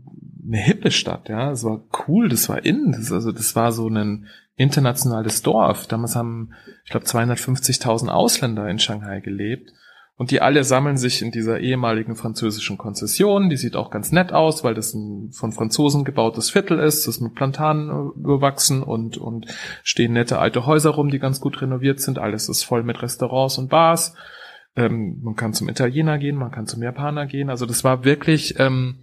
[0.45, 1.51] eine hippe Stadt, ja.
[1.51, 5.87] Das war cool, das war innen, das, also das war so ein internationales Dorf.
[5.87, 6.53] Damals haben,
[6.83, 9.71] ich glaube, 250.000 Ausländer in Shanghai gelebt.
[10.19, 13.49] Und die alle sammeln sich in dieser ehemaligen französischen Konzession.
[13.49, 17.07] Die sieht auch ganz nett aus, weil das ein von Franzosen gebautes Viertel ist.
[17.07, 19.45] Das ist mit Plantanen äh, überwachsen und, und
[19.81, 22.19] stehen nette alte Häuser rum, die ganz gut renoviert sind.
[22.19, 24.13] Alles ist voll mit Restaurants und Bars.
[24.75, 27.49] Ähm, man kann zum Italiener gehen, man kann zum Japaner gehen.
[27.49, 28.99] Also das war wirklich, ähm,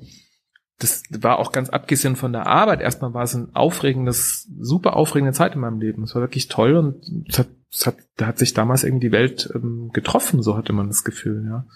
[0.79, 2.81] das war auch ganz abgesehen von der Arbeit.
[2.81, 6.03] Erstmal war es ein aufregendes, super aufregende Zeit in meinem Leben.
[6.03, 9.13] Es war wirklich toll und es hat es hat, da hat sich damals irgendwie die
[9.13, 11.67] Welt ähm, getroffen, so hatte man das Gefühl, ja.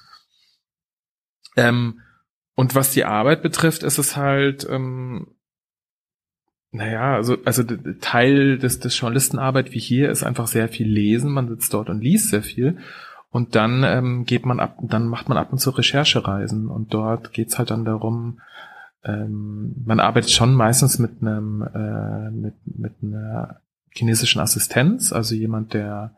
[1.57, 2.01] Ähm,
[2.55, 5.34] und was die Arbeit betrifft, ist es halt, ähm,
[6.70, 7.64] naja, also, also
[8.01, 11.32] Teil des, des Journalistenarbeit wie hier ist einfach sehr viel lesen.
[11.32, 12.78] Man sitzt dort und liest sehr viel.
[13.30, 16.68] Und dann ähm, geht man ab, dann macht man ab und zu Recherchereisen.
[16.68, 18.40] Und dort geht's halt dann darum,
[19.05, 25.74] ähm, man arbeitet schon meistens mit einem, äh, mit, mit einer chinesischen Assistenz, also jemand,
[25.74, 26.16] der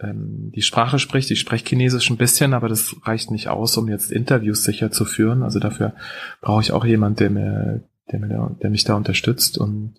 [0.00, 1.30] ähm, die Sprache spricht.
[1.30, 5.04] Ich spreche Chinesisch ein bisschen, aber das reicht nicht aus, um jetzt Interviews sicher zu
[5.04, 5.42] führen.
[5.42, 5.94] Also dafür
[6.40, 9.96] brauche ich auch jemand, der mir, der mir, der mich da unterstützt und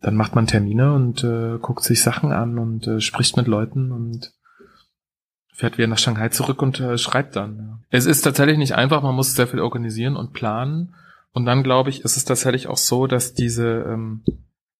[0.00, 3.92] dann macht man Termine und äh, guckt sich Sachen an und äh, spricht mit Leuten
[3.92, 4.32] und
[5.52, 7.58] fährt wieder nach Shanghai zurück und äh, schreibt dann.
[7.58, 7.78] Ja.
[7.90, 10.94] Es ist tatsächlich nicht einfach, man muss sehr viel organisieren und planen.
[11.32, 14.24] Und dann glaube ich, ist es tatsächlich auch so, dass diese ähm,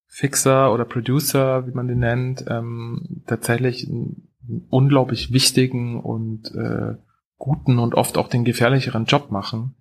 [0.07, 4.28] Fixer oder Producer, wie man den nennt, ähm, tatsächlich einen
[4.68, 6.96] unglaublich wichtigen und äh,
[7.38, 9.76] guten und oft auch den gefährlicheren Job machen.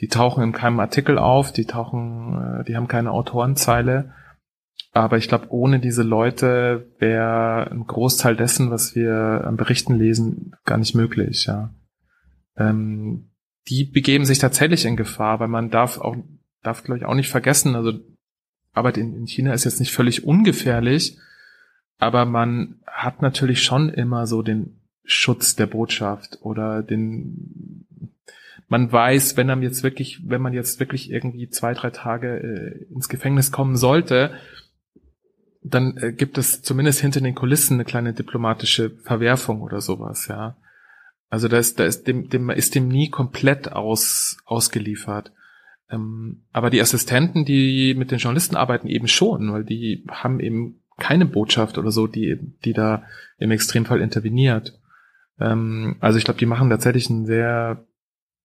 [0.00, 4.12] Die tauchen in keinem Artikel auf, die tauchen, äh, die haben keine Autorenzeile.
[4.92, 10.54] Aber ich glaube, ohne diese Leute wäre ein Großteil dessen, was wir an Berichten lesen,
[10.64, 11.74] gar nicht möglich, ja.
[12.56, 13.31] Ähm,
[13.68, 16.16] die begeben sich tatsächlich in Gefahr, weil man darf auch,
[16.62, 17.92] darf glaube ich auch nicht vergessen, also
[18.72, 21.18] Arbeit in, in China ist jetzt nicht völlig ungefährlich,
[21.98, 27.86] aber man hat natürlich schon immer so den Schutz der Botschaft oder den
[28.68, 32.38] man weiß, wenn man jetzt wirklich, wenn man jetzt wirklich irgendwie zwei, drei Tage
[32.88, 34.32] äh, ins Gefängnis kommen sollte,
[35.62, 40.56] dann äh, gibt es zumindest hinter den Kulissen eine kleine diplomatische Verwerfung oder sowas, ja.
[41.32, 45.32] Also da ist, da ist dem, dem ist dem nie komplett aus, ausgeliefert.
[45.88, 50.82] Ähm, aber die Assistenten, die mit den Journalisten arbeiten, eben schon, weil die haben eben
[50.98, 53.04] keine Botschaft oder so, die, die da
[53.38, 54.78] im Extremfall interveniert.
[55.40, 57.82] Ähm, also ich glaube, die machen tatsächlich einen sehr,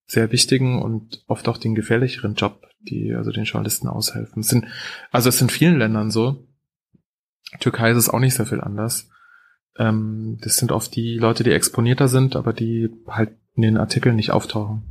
[0.06, 4.40] sehr wichtigen und oft auch den gefährlicheren Job, die also den Journalisten aushelfen.
[4.40, 4.64] Es sind,
[5.10, 6.48] also es in vielen Ländern so.
[7.60, 9.10] Türkei ist es auch nicht sehr viel anders.
[9.78, 14.16] Ähm, das sind oft die Leute, die exponierter sind, aber die halt in den Artikeln
[14.16, 14.82] nicht auftauchen.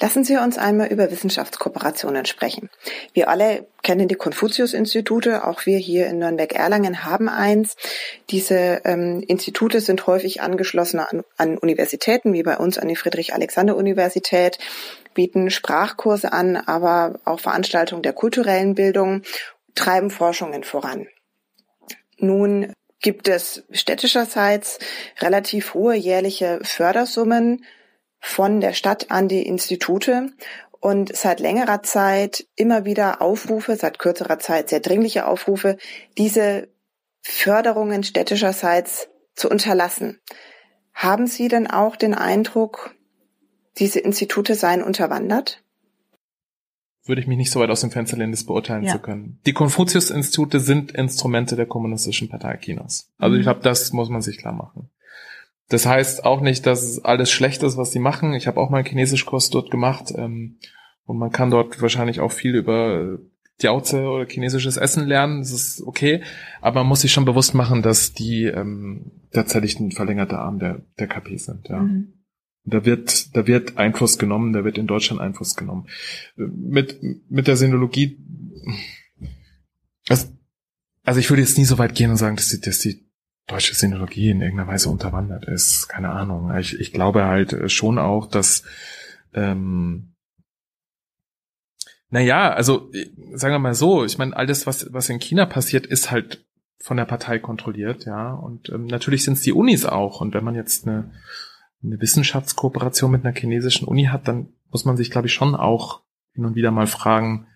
[0.00, 2.68] Lassen Sie uns einmal über Wissenschaftskooperationen sprechen.
[3.14, 7.76] Wir alle kennen die Konfuzius-Institute, auch wir hier in Nürnberg-Erlangen haben eins.
[8.28, 14.58] Diese ähm, Institute sind häufig angeschlossen an, an Universitäten, wie bei uns an die Friedrich-Alexander-Universität,
[15.14, 19.22] bieten Sprachkurse an, aber auch Veranstaltungen der kulturellen Bildung,
[19.74, 21.06] treiben Forschungen voran.
[22.18, 22.72] Nun
[23.06, 24.80] gibt es städtischerseits
[25.20, 27.64] relativ hohe jährliche Fördersummen
[28.18, 30.32] von der Stadt an die Institute
[30.80, 35.76] und seit längerer Zeit immer wieder Aufrufe, seit kürzerer Zeit sehr dringliche Aufrufe,
[36.18, 36.66] diese
[37.22, 40.18] Förderungen städtischerseits zu unterlassen.
[40.92, 42.92] Haben Sie denn auch den Eindruck,
[43.78, 45.62] diese Institute seien unterwandert?
[47.08, 48.92] Würde ich mich nicht so weit aus dem Fenster lehnen, das beurteilen ja.
[48.92, 49.38] zu können.
[49.46, 53.12] Die Konfuzius-Institute sind Instrumente der kommunistischen Partei Chinas.
[53.18, 53.40] Also mhm.
[53.40, 54.90] ich glaube, das muss man sich klar machen.
[55.68, 58.34] Das heißt auch nicht, dass es alles schlecht ist, was sie machen.
[58.34, 60.58] Ich habe auch mal einen Chinesischkurs dort gemacht ähm,
[61.04, 63.18] und man kann dort wahrscheinlich auch viel über
[63.60, 65.40] Jiaozi oder chinesisches Essen lernen.
[65.40, 66.22] Das ist okay,
[66.60, 70.82] aber man muss sich schon bewusst machen, dass die ähm, tatsächlich ein verlängerter Arm der,
[70.98, 71.68] der KP sind.
[71.68, 71.80] Ja.
[71.80, 72.12] Mhm.
[72.68, 75.86] Da wird, da wird Einfluss genommen, da wird in Deutschland Einfluss genommen.
[76.34, 76.98] Mit,
[77.30, 78.18] mit der Sinologie,
[80.08, 80.26] also,
[81.04, 83.06] also ich würde jetzt nie so weit gehen und sagen, dass die, dass die
[83.46, 85.88] deutsche Sinologie in irgendeiner Weise unterwandert ist.
[85.88, 86.54] Keine Ahnung.
[86.56, 88.64] Ich, ich glaube halt schon auch, dass,
[89.32, 90.14] ähm,
[92.10, 92.90] naja, also
[93.34, 96.44] sagen wir mal so, ich meine, alles, was, was in China passiert, ist halt
[96.78, 98.32] von der Partei kontrolliert, ja.
[98.32, 100.20] Und ähm, natürlich sind es die Unis auch.
[100.20, 101.10] Und wenn man jetzt eine
[101.82, 106.02] eine Wissenschaftskooperation mit einer chinesischen Uni hat, dann muss man sich, glaube ich, schon auch
[106.32, 107.46] hin und wieder mal fragen,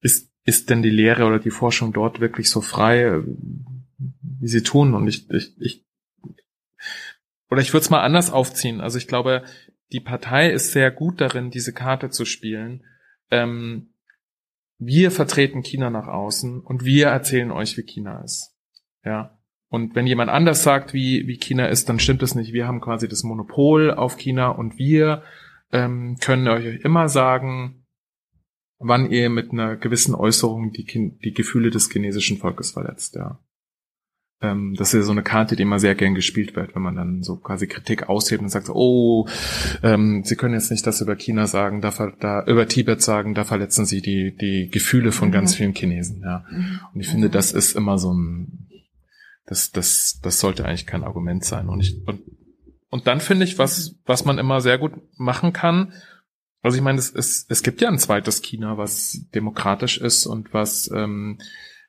[0.00, 3.22] ist, ist denn die Lehre oder die Forschung dort wirklich so frei,
[3.98, 4.94] wie sie tun?
[4.94, 5.86] Und ich, ich, ich
[7.50, 8.80] oder ich würde es mal anders aufziehen.
[8.80, 9.44] Also ich glaube,
[9.92, 12.84] die Partei ist sehr gut darin, diese Karte zu spielen.
[13.30, 13.92] Ähm,
[14.78, 18.56] wir vertreten China nach außen und wir erzählen euch, wie China ist.
[19.04, 19.39] Ja.
[19.70, 22.52] Und wenn jemand anders sagt, wie, wie China ist, dann stimmt es nicht.
[22.52, 25.22] Wir haben quasi das Monopol auf China und wir
[25.72, 27.84] ähm, können euch immer sagen,
[28.80, 30.84] wann ihr mit einer gewissen Äußerung die,
[31.22, 33.38] die Gefühle des chinesischen Volkes verletzt, ja.
[34.42, 36.96] Ähm, das ist ja so eine Karte, die immer sehr gern gespielt wird, wenn man
[36.96, 39.28] dann so quasi Kritik aushebt und sagt, oh,
[39.82, 43.44] ähm, Sie können jetzt nicht das über China sagen, da, da über Tibet sagen, da
[43.44, 45.32] verletzen Sie die, die Gefühle von mhm.
[45.32, 46.46] ganz vielen Chinesen, ja.
[46.50, 46.80] Mhm.
[46.94, 47.32] Und ich finde, mhm.
[47.32, 48.59] das ist immer so ein,
[49.50, 51.68] das, das, das sollte eigentlich kein Argument sein.
[51.68, 52.22] Und ich, und,
[52.88, 55.92] und dann finde ich, was, was man immer sehr gut machen kann,
[56.62, 60.54] also ich meine, es, es, es gibt ja ein zweites China, was demokratisch ist und
[60.54, 61.38] was ähm,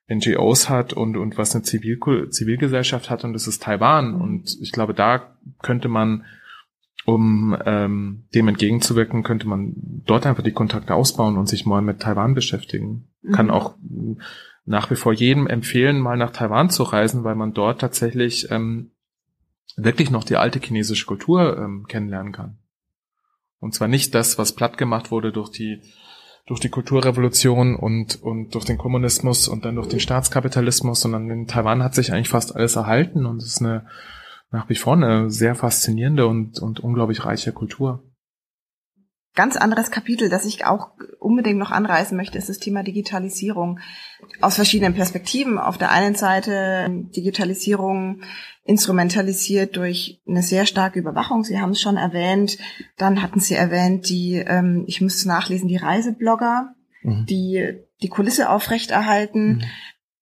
[0.10, 2.00] NGOs hat und, und was eine Zivil
[2.30, 4.16] Zivilgesellschaft hat und das ist Taiwan.
[4.16, 6.26] Und ich glaube, da könnte man,
[7.06, 9.74] um ähm, dem entgegenzuwirken, könnte man
[10.08, 13.08] dort einfach die Kontakte ausbauen und sich mal mit Taiwan beschäftigen.
[13.22, 13.32] Mhm.
[13.34, 13.76] Kann auch
[14.66, 18.92] nach wie vor jedem empfehlen, mal nach Taiwan zu reisen, weil man dort tatsächlich ähm,
[19.76, 22.58] wirklich noch die alte chinesische Kultur ähm, kennenlernen kann.
[23.60, 25.82] Und zwar nicht das, was platt gemacht wurde durch die
[26.48, 31.48] durch die Kulturrevolution und und durch den Kommunismus und dann durch den Staatskapitalismus, sondern in
[31.48, 33.86] Taiwan hat sich eigentlich fast alles erhalten und es ist eine
[34.50, 38.04] nach wie vor eine sehr faszinierende und und unglaublich reiche Kultur
[39.34, 43.80] ganz anderes Kapitel, das ich auch unbedingt noch anreißen möchte, ist das Thema Digitalisierung
[44.40, 45.58] aus verschiedenen Perspektiven.
[45.58, 48.22] Auf der einen Seite Digitalisierung
[48.64, 51.44] instrumentalisiert durch eine sehr starke Überwachung.
[51.44, 52.58] Sie haben es schon erwähnt.
[52.98, 56.74] Dann hatten Sie erwähnt die, ähm, ich müsste nachlesen, die Reiseblogger,
[57.04, 57.26] mhm.
[57.26, 59.56] die die Kulisse aufrechterhalten.
[59.56, 59.64] Mhm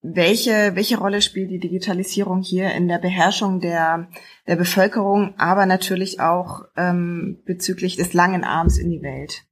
[0.02, 4.08] welche, welche Rolle spielt die Digitalisierung hier in der Beherrschung der,
[4.48, 9.44] der Bevölkerung, aber natürlich auch ähm, bezüglich des langen Arms in die Welt?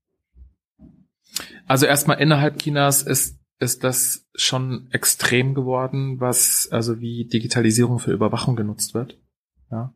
[1.66, 8.12] Also erstmal innerhalb Chinas ist ist das schon extrem geworden, was also wie Digitalisierung für
[8.12, 9.18] Überwachung genutzt wird.
[9.72, 9.94] Ja.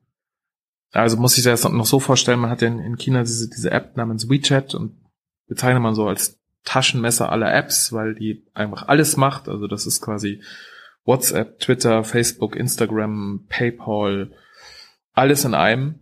[0.91, 3.95] Also muss ich das noch so vorstellen, man hat ja in, China diese, diese App
[3.95, 4.99] namens WeChat und
[5.47, 9.47] bezeichnet man so als Taschenmesser aller Apps, weil die einfach alles macht.
[9.47, 10.41] Also das ist quasi
[11.05, 14.31] WhatsApp, Twitter, Facebook, Instagram, PayPal,
[15.13, 15.99] alles in einem.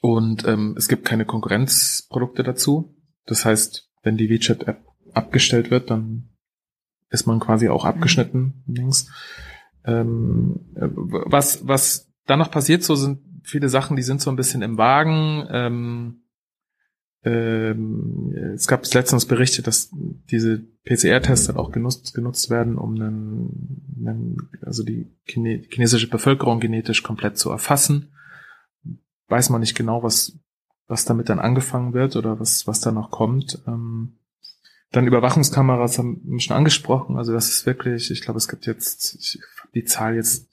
[0.00, 2.96] Und ähm, es gibt keine Konkurrenzprodukte dazu.
[3.26, 6.29] Das heißt, wenn die WeChat-App abgestellt wird, dann
[7.10, 9.10] ist man quasi auch abgeschnitten links.
[9.84, 14.62] Ähm, was, was dann noch passiert, so sind viele Sachen, die sind so ein bisschen
[14.62, 15.46] im Wagen.
[15.50, 16.22] Ähm,
[17.22, 19.90] ähm, es gab letztens Berichte, dass
[20.30, 27.02] diese PCR-Tests dann auch genutzt, genutzt werden, um einen, einen, also die chinesische Bevölkerung genetisch
[27.02, 28.12] komplett zu erfassen.
[29.28, 30.38] Weiß man nicht genau, was,
[30.86, 33.62] was damit dann angefangen wird oder was, was da noch kommt.
[33.66, 34.19] Ähm,
[34.92, 37.16] dann Überwachungskameras haben wir schon angesprochen.
[37.16, 39.40] Also das ist wirklich, ich glaube, es gibt jetzt, ich,
[39.74, 40.48] die Zahl jetzt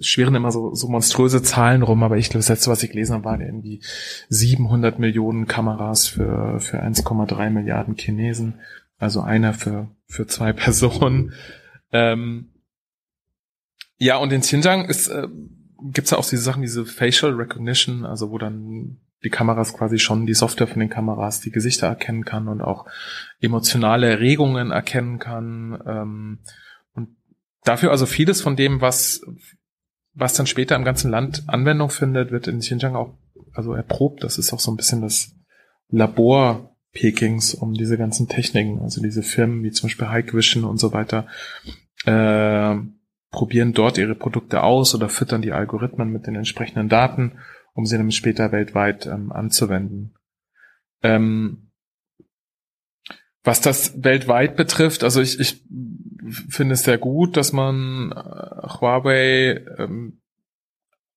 [0.00, 3.14] schweren immer so, so monströse Zahlen rum, aber ich glaube, das letzte, was ich gelesen
[3.14, 3.82] habe, waren irgendwie
[4.30, 8.60] 700 Millionen Kameras für, für 1,3 Milliarden Chinesen.
[8.98, 11.32] Also einer für, für zwei Personen.
[11.92, 12.50] Ähm,
[13.98, 15.28] ja, und in Xinjiang ist, äh,
[15.82, 20.26] gibt's ja auch diese Sachen, diese Facial Recognition, also wo dann die Kameras quasi schon,
[20.26, 22.86] die Software von den Kameras, die Gesichter erkennen kann und auch
[23.40, 25.82] emotionale Erregungen erkennen kann.
[25.86, 26.38] Ähm,
[26.94, 27.08] und
[27.64, 29.22] dafür also vieles von dem, was
[30.14, 33.14] was dann später im ganzen Land Anwendung findet, wird in Xinjiang auch
[33.52, 34.22] also erprobt.
[34.22, 35.34] Das ist auch so ein bisschen das
[35.90, 38.80] Labor Pekings um diese ganzen Techniken.
[38.80, 41.26] Also diese Firmen wie zum Beispiel Hikvision und so weiter
[42.06, 42.76] äh,
[43.30, 47.32] probieren dort ihre Produkte aus oder füttern die Algorithmen mit den entsprechenden Daten,
[47.74, 50.14] um sie dann später weltweit ähm, anzuwenden.
[51.02, 51.70] Ähm,
[53.42, 55.62] was das weltweit betrifft, also ich, ich
[56.48, 60.22] finde es sehr gut, dass man äh, Huawei ähm,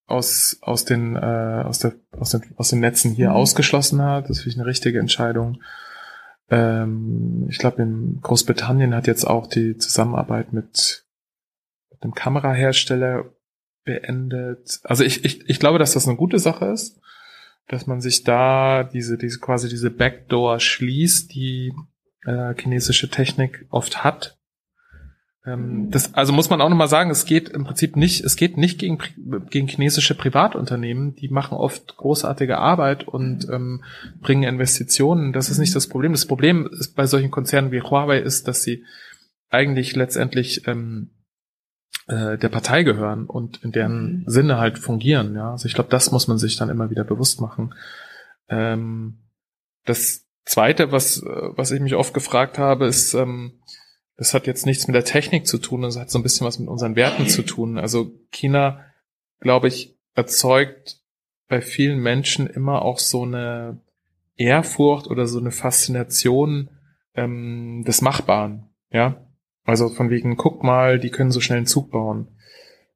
[0.05, 3.35] aus aus den äh, aus der aus den aus den Netzen hier mhm.
[3.35, 4.29] ausgeschlossen hat.
[4.29, 5.61] Das finde ich eine richtige Entscheidung.
[6.49, 11.05] Ähm, ich glaube, in Großbritannien hat jetzt auch die Zusammenarbeit mit,
[11.91, 13.25] mit einem Kamerahersteller
[13.87, 14.79] beendet.
[14.83, 16.99] Also ich, ich, ich glaube, dass das eine gute Sache ist,
[17.67, 21.73] dass man sich da diese, diese quasi diese Backdoor schließt, die
[22.25, 24.37] äh, chinesische Technik oft hat
[25.47, 28.57] ähm, das, also muss man auch nochmal sagen, es geht im Prinzip nicht, es geht
[28.57, 28.99] nicht gegen,
[29.49, 33.83] gegen chinesische Privatunternehmen, die machen oft großartige Arbeit und ähm,
[34.21, 35.33] bringen Investitionen.
[35.33, 36.11] Das ist nicht das Problem.
[36.11, 38.83] Das Problem ist bei solchen Konzernen wie Huawei ist, dass sie
[39.49, 41.11] eigentlich letztendlich ähm,
[42.07, 44.23] äh, der Partei gehören und in deren mhm.
[44.27, 45.35] Sinne halt fungieren.
[45.35, 47.73] Ja, also ich glaube, das muss man sich dann immer wieder bewusst machen.
[48.49, 49.19] Ähm,
[49.85, 53.59] das Zweite, was was ich mich oft gefragt habe, ist ähm,
[54.17, 56.57] das hat jetzt nichts mit der Technik zu tun, das hat so ein bisschen was
[56.57, 57.77] mit unseren Werten zu tun.
[57.77, 58.83] Also China,
[59.39, 61.01] glaube ich, erzeugt
[61.47, 63.79] bei vielen Menschen immer auch so eine
[64.35, 66.69] Ehrfurcht oder so eine Faszination
[67.13, 68.69] ähm, des Machbaren.
[68.91, 69.26] Ja,
[69.67, 72.29] also von wegen, guck mal, die können so schnell einen Zug bauen.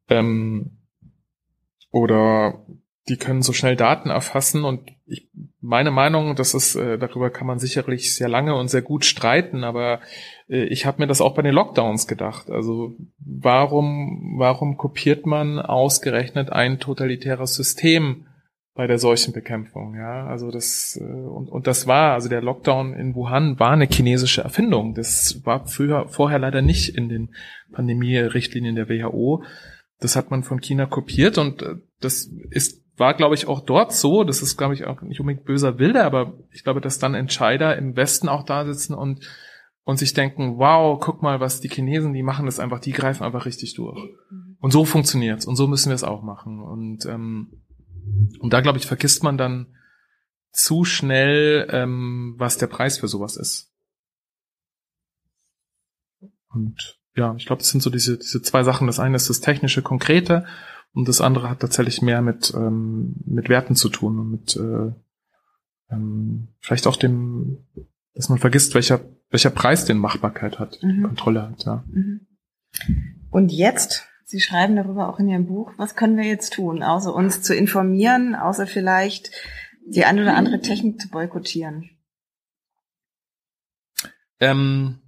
[0.09, 0.77] Ähm,
[1.91, 2.65] oder
[3.09, 7.45] die können so schnell Daten erfassen und ich, meine Meinung, das ist, äh, darüber kann
[7.45, 9.99] man sicherlich sehr lange und sehr gut streiten, aber
[10.47, 12.49] äh, ich habe mir das auch bei den Lockdowns gedacht.
[12.49, 18.27] Also warum, warum kopiert man ausgerechnet ein totalitäres System
[18.81, 19.93] bei der Seuchenbekämpfung?
[19.93, 23.85] Ja, also das äh, und, und das war, also der Lockdown in Wuhan war eine
[23.85, 24.95] chinesische Erfindung.
[24.95, 27.35] Das war früher, vorher leider nicht in den
[27.73, 29.43] Pandemie-Richtlinien der WHO.
[29.99, 33.93] Das hat man von China kopiert und äh, das ist war, glaube ich, auch dort
[33.93, 34.23] so.
[34.23, 37.77] Das ist, glaube ich, auch nicht unbedingt böser Wilde, aber ich glaube, dass dann Entscheider
[37.77, 39.27] im Westen auch da sitzen und
[39.83, 43.23] und sich denken, wow, guck mal, was die Chinesen, die machen das einfach, die greifen
[43.23, 43.97] einfach richtig durch.
[44.29, 44.57] Mhm.
[44.59, 46.61] Und so funktioniert's und so müssen wir es auch machen.
[46.61, 47.60] Und, ähm,
[48.39, 49.75] und da, glaube ich, vergisst man dann
[50.51, 53.71] zu schnell, ähm, was der Preis für sowas ist.
[56.49, 58.87] Und ja, ich glaube, das sind so diese, diese zwei Sachen.
[58.87, 60.45] Das eine ist das technische, konkrete
[60.93, 64.93] und das andere hat tatsächlich mehr mit, ähm, mit Werten zu tun und mit äh,
[65.89, 67.65] ähm, vielleicht auch dem,
[68.13, 71.03] dass man vergisst, welcher, welcher Preis den Machbarkeit hat, mhm.
[71.03, 71.83] Kontrolle hat, ja.
[71.87, 72.27] Mhm.
[73.29, 77.13] Und jetzt, Sie schreiben darüber auch in Ihrem Buch, was können wir jetzt tun, außer
[77.13, 79.31] uns zu informieren, außer vielleicht
[79.85, 81.89] die eine oder andere Technik zu boykottieren?
[84.39, 85.01] Ähm,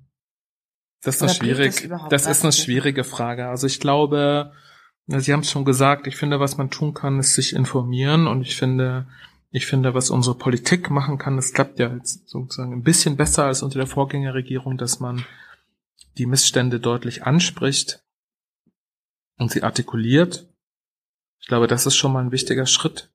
[1.01, 3.47] das ist eine schwierig, das, das ist eine schwierige Frage.
[3.47, 4.51] Also ich glaube,
[5.07, 8.41] Sie haben es schon gesagt, ich finde, was man tun kann, ist sich informieren und
[8.41, 9.07] ich finde,
[9.55, 13.45] Ich finde, was unsere Politik machen kann, das klappt ja jetzt sozusagen ein bisschen besser
[13.45, 15.25] als unter der Vorgängerregierung, dass man
[16.17, 18.02] die Missstände deutlich anspricht
[19.43, 20.47] und sie artikuliert.
[21.39, 23.11] Ich glaube, das ist schon mal ein wichtiger Schritt.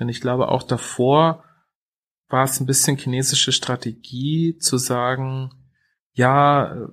[0.00, 1.44] Denn ich glaube, auch davor
[2.28, 5.50] war es ein bisschen chinesische Strategie zu sagen,
[6.14, 6.88] ja,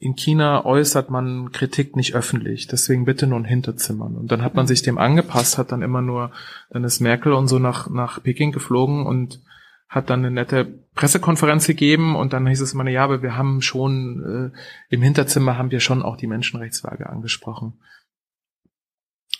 [0.00, 4.16] in China äußert man Kritik nicht öffentlich, deswegen bitte nur in Hinterzimmern.
[4.16, 6.30] Und dann hat man sich dem angepasst, hat dann immer nur,
[6.70, 9.40] dann ist Merkel und so nach, nach Peking geflogen und
[9.88, 13.62] hat dann eine nette Pressekonferenz gegeben und dann hieß es immer, ja, aber wir haben
[13.62, 17.80] schon, äh, im Hinterzimmer haben wir schon auch die Menschenrechtslage angesprochen.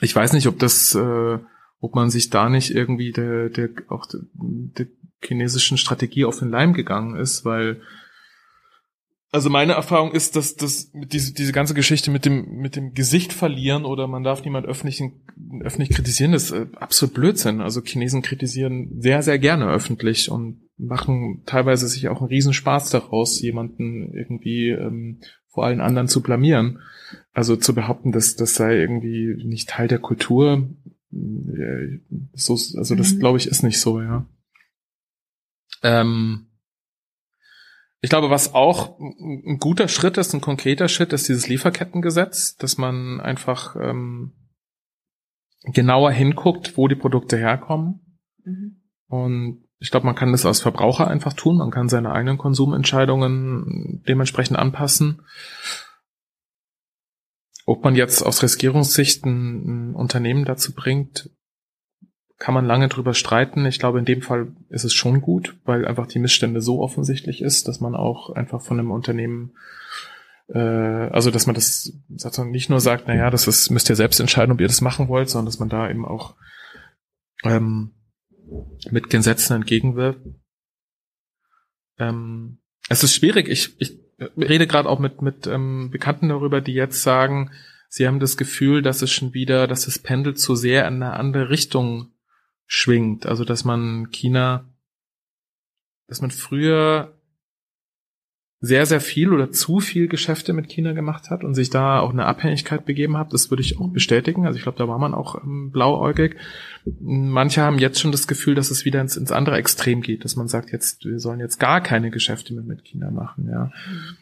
[0.01, 1.39] Ich weiß nicht, ob das, äh,
[1.81, 4.87] ob man sich da nicht irgendwie der, der, auch der, der
[5.23, 7.83] chinesischen Strategie auf den Leim gegangen ist, weil
[9.31, 13.33] also meine Erfahrung ist, dass dass diese, diese ganze Geschichte mit dem mit dem Gesicht
[13.33, 15.03] verlieren oder man darf niemand öffentlich
[15.61, 17.61] öffentlich kritisieren, das ist äh, absolut Blödsinn.
[17.61, 23.41] Also Chinesen kritisieren sehr sehr gerne öffentlich und machen teilweise sich auch einen Riesenspaß daraus,
[23.41, 26.79] jemanden irgendwie ähm, vor allen anderen zu blamieren.
[27.33, 30.70] Also zu behaupten, dass das sei irgendwie nicht Teil der Kultur,
[31.12, 31.99] äh,
[32.33, 33.18] so, also das mhm.
[33.18, 34.26] glaube ich ist nicht so, ja.
[35.83, 36.48] Ähm,
[38.01, 42.79] ich glaube, was auch ein guter Schritt ist, ein konkreter Schritt, ist dieses Lieferkettengesetz, dass
[42.79, 44.35] man einfach ähm,
[45.65, 48.21] genauer hinguckt, wo die Produkte herkommen.
[48.45, 48.83] Mhm.
[49.09, 51.59] Und ich glaube, man kann das als Verbraucher einfach tun.
[51.59, 55.23] Man kann seine eigenen Konsumentscheidungen dementsprechend anpassen.
[57.65, 61.31] Ob man jetzt aus Riskierungssicht ein, ein Unternehmen dazu bringt,
[62.39, 63.66] kann man lange drüber streiten.
[63.66, 67.43] Ich glaube, in dem Fall ist es schon gut, weil einfach die Missstände so offensichtlich
[67.43, 69.57] ist, dass man auch einfach von einem Unternehmen,
[70.49, 74.20] äh, also dass man das sozusagen nicht nur sagt, naja, das ist, müsst ihr selbst
[74.20, 76.36] entscheiden, ob ihr das machen wollt, sondern dass man da eben auch
[77.43, 77.95] ähm,
[78.91, 80.24] mit Gesetzen entgegenwirkt.
[81.99, 82.59] Ähm,
[82.89, 83.49] es ist schwierig.
[83.49, 83.99] Ich, ich
[84.36, 87.51] rede gerade auch mit, mit ähm, Bekannten darüber, die jetzt sagen,
[87.89, 91.14] sie haben das Gefühl, dass es schon wieder, dass das Pendel zu sehr in eine
[91.14, 92.12] andere Richtung
[92.69, 93.27] schwingt.
[93.27, 94.64] Also dass man China,
[96.07, 97.19] dass man früher
[98.61, 102.11] sehr, sehr viel oder zu viel Geschäfte mit China gemacht hat und sich da auch
[102.11, 104.47] eine Abhängigkeit begeben hat, das würde ich auch bestätigen.
[104.47, 106.37] Also ich glaube, da war man auch ähm, blauäugig.
[107.01, 110.35] Manche haben jetzt schon das Gefühl, dass es wieder ins, ins andere Extrem geht, dass
[110.35, 113.66] man sagt, jetzt, wir sollen jetzt gar keine Geschäfte mehr mit China machen, ja.
[113.66, 114.16] Mhm.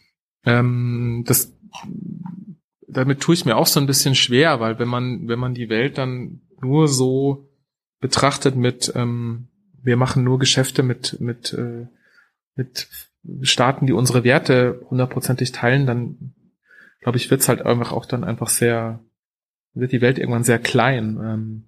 [0.44, 1.56] Ähm, das,
[2.86, 5.70] damit tue ich mir auch so ein bisschen schwer, weil wenn man, wenn man die
[5.70, 7.45] Welt dann nur so
[8.06, 9.48] betrachtet mit, ähm,
[9.82, 11.88] wir machen nur Geschäfte mit, mit, äh,
[12.54, 12.86] mit
[13.42, 16.34] Staaten, die unsere Werte hundertprozentig teilen, dann
[17.00, 19.00] glaube ich, wird's halt einfach auch dann einfach sehr,
[19.74, 21.18] wird die Welt irgendwann sehr klein.
[21.20, 21.64] Ähm,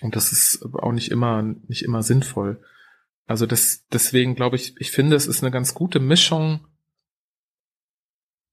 [0.00, 2.58] und das ist auch nicht immer, nicht immer sinnvoll.
[3.26, 6.66] Also das, deswegen glaube ich, ich finde, es ist eine ganz gute Mischung,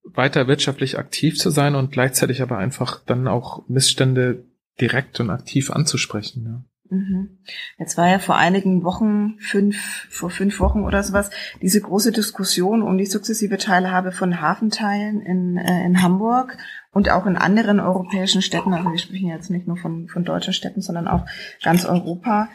[0.03, 4.43] weiter wirtschaftlich aktiv zu sein und gleichzeitig aber einfach dann auch Missstände
[4.81, 6.43] direkt und aktiv anzusprechen.
[6.45, 6.72] Ja.
[6.93, 7.37] Mhm.
[7.79, 11.31] Jetzt war ja vor einigen Wochen, fünf, vor fünf Wochen oder sowas,
[11.61, 16.57] diese große Diskussion um die sukzessive Teilhabe von Hafenteilen in, äh, in Hamburg
[16.91, 18.73] und auch in anderen europäischen Städten.
[18.73, 21.25] Also wir sprechen jetzt nicht nur von, von deutschen Städten, sondern auch
[21.63, 22.49] ganz Europa.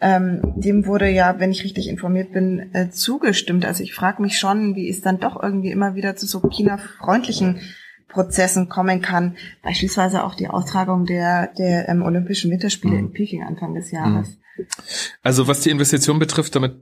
[0.00, 3.64] Ähm, dem wurde ja, wenn ich richtig informiert bin, äh, zugestimmt.
[3.64, 7.60] Also ich frage mich schon, wie es dann doch irgendwie immer wieder zu so China-freundlichen
[8.12, 9.36] Prozessen kommen kann.
[9.62, 13.06] Beispielsweise auch die Austragung der, der ähm, Olympischen Winterspiele mhm.
[13.06, 14.28] in Peking Anfang des Jahres.
[14.28, 14.66] Mhm.
[15.22, 16.76] Also was die Investition betrifft, damit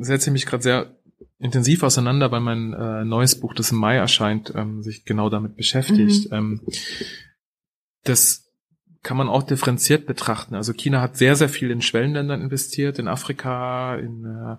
[0.00, 0.94] setze ich mich gerade sehr
[1.38, 5.56] intensiv auseinander, weil mein äh, neues Buch, das im Mai erscheint, ähm, sich genau damit
[5.56, 6.30] beschäftigt.
[6.30, 6.36] Mhm.
[6.36, 6.60] Ähm,
[8.04, 8.44] das
[9.02, 10.54] kann man auch differenziert betrachten.
[10.54, 14.56] Also China hat sehr, sehr viel in Schwellenländern investiert, in Afrika, in äh,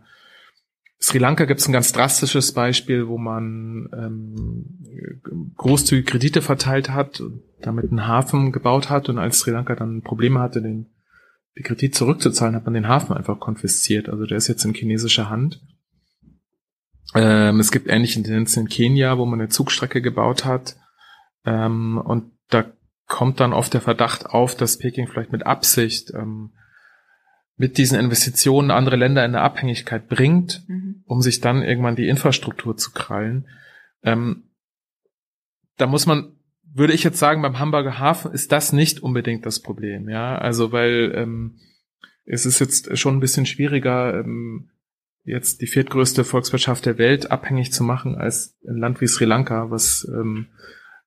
[1.06, 7.22] Sri Lanka gibt es ein ganz drastisches Beispiel, wo man ähm, großzügige Kredite verteilt hat,
[7.62, 10.88] damit einen Hafen gebaut hat und als Sri Lanka dann Probleme hatte, den,
[11.56, 14.10] den Kredit zurückzuzahlen, hat man den Hafen einfach konfisziert.
[14.10, 15.62] Also der ist jetzt in chinesischer Hand.
[17.14, 20.76] Ähm, es gibt ähnliche Tendenzen in Kenia, wo man eine Zugstrecke gebaut hat.
[21.46, 22.66] Ähm, und da
[23.06, 26.54] kommt dann oft der Verdacht auf, dass Peking vielleicht mit Absicht ähm,
[27.58, 31.04] mit diesen Investitionen andere Länder in eine Abhängigkeit bringt, mhm.
[31.06, 33.48] um sich dann irgendwann die Infrastruktur zu krallen.
[34.04, 34.44] Ähm,
[35.78, 36.34] da muss man,
[36.74, 40.72] würde ich jetzt sagen, beim Hamburger Hafen ist das nicht unbedingt das Problem, ja, also
[40.72, 41.60] weil ähm,
[42.26, 44.70] es ist jetzt schon ein bisschen schwieriger, ähm,
[45.24, 49.72] jetzt die viertgrößte Volkswirtschaft der Welt abhängig zu machen als ein Land wie Sri Lanka,
[49.72, 50.48] was ähm,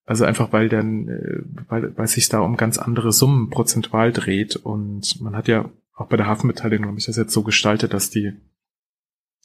[0.06, 4.56] also einfach weil dann, äh, weil, weil sich da um ganz andere Summen prozentual dreht
[4.56, 8.08] und man hat ja auch bei der Hafenbeteiligung habe ich das jetzt so gestaltet, dass
[8.08, 8.32] die,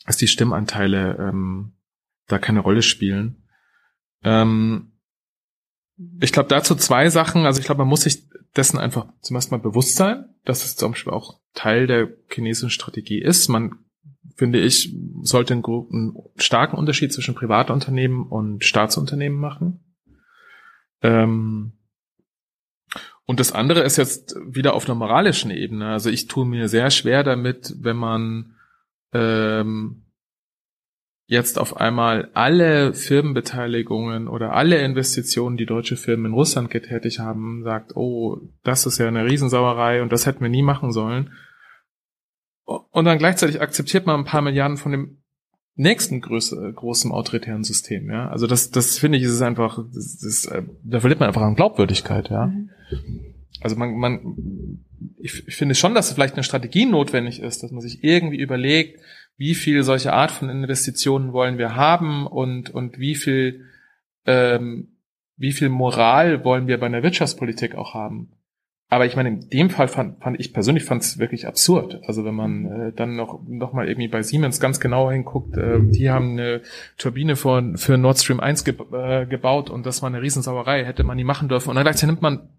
[0.05, 1.73] dass die Stimmanteile ähm,
[2.27, 3.47] da keine Rolle spielen.
[4.23, 4.93] Ähm,
[6.21, 7.45] ich glaube dazu zwei Sachen.
[7.45, 10.75] Also ich glaube, man muss sich dessen einfach zum ersten Mal bewusst sein, dass es
[10.75, 13.47] zum Beispiel auch Teil der chinesischen Strategie ist.
[13.47, 13.79] Man,
[14.35, 19.79] finde ich, sollte einen, einen starken Unterschied zwischen Privatunternehmen und Staatsunternehmen machen.
[21.01, 21.73] Ähm,
[23.25, 25.87] und das andere ist jetzt wieder auf einer moralischen Ebene.
[25.87, 28.55] Also ich tue mir sehr schwer damit, wenn man
[29.13, 30.03] ähm,
[31.25, 37.63] jetzt auf einmal alle Firmenbeteiligungen oder alle Investitionen, die deutsche Firmen in Russland getätigt haben,
[37.63, 41.31] sagt, oh, das ist ja eine Riesensauerei und das hätten wir nie machen sollen.
[42.65, 45.23] Und dann gleichzeitig akzeptiert man ein paar Milliarden von dem
[45.75, 48.29] nächsten größe, großen autoritären System, ja.
[48.29, 52.29] Also das, das finde ich, ist einfach, das, das, da verliert man einfach an Glaubwürdigkeit,
[52.29, 52.47] ja.
[52.47, 52.69] Mhm.
[53.61, 54.79] Also man, man,
[55.17, 58.99] ich, ich finde schon, dass vielleicht eine Strategie notwendig ist, dass man sich irgendwie überlegt,
[59.37, 63.65] wie viel solche Art von Investitionen wollen wir haben und, und wie viel,
[64.25, 64.89] ähm,
[65.37, 68.31] wie viel Moral wollen wir bei einer Wirtschaftspolitik auch haben.
[68.89, 72.01] Aber ich meine, in dem Fall fand, fand ich persönlich fand es wirklich absurd.
[72.05, 75.79] Also wenn man äh, dann noch, noch mal irgendwie bei Siemens ganz genau hinguckt, äh,
[75.81, 76.61] die haben eine
[76.99, 81.03] Turbine für, für Nord Stream 1 ge äh, gebaut und das war eine Riesensauerei, hätte
[81.03, 81.69] man nie machen dürfen.
[81.69, 82.49] Und dann gleichzeitig nimmt man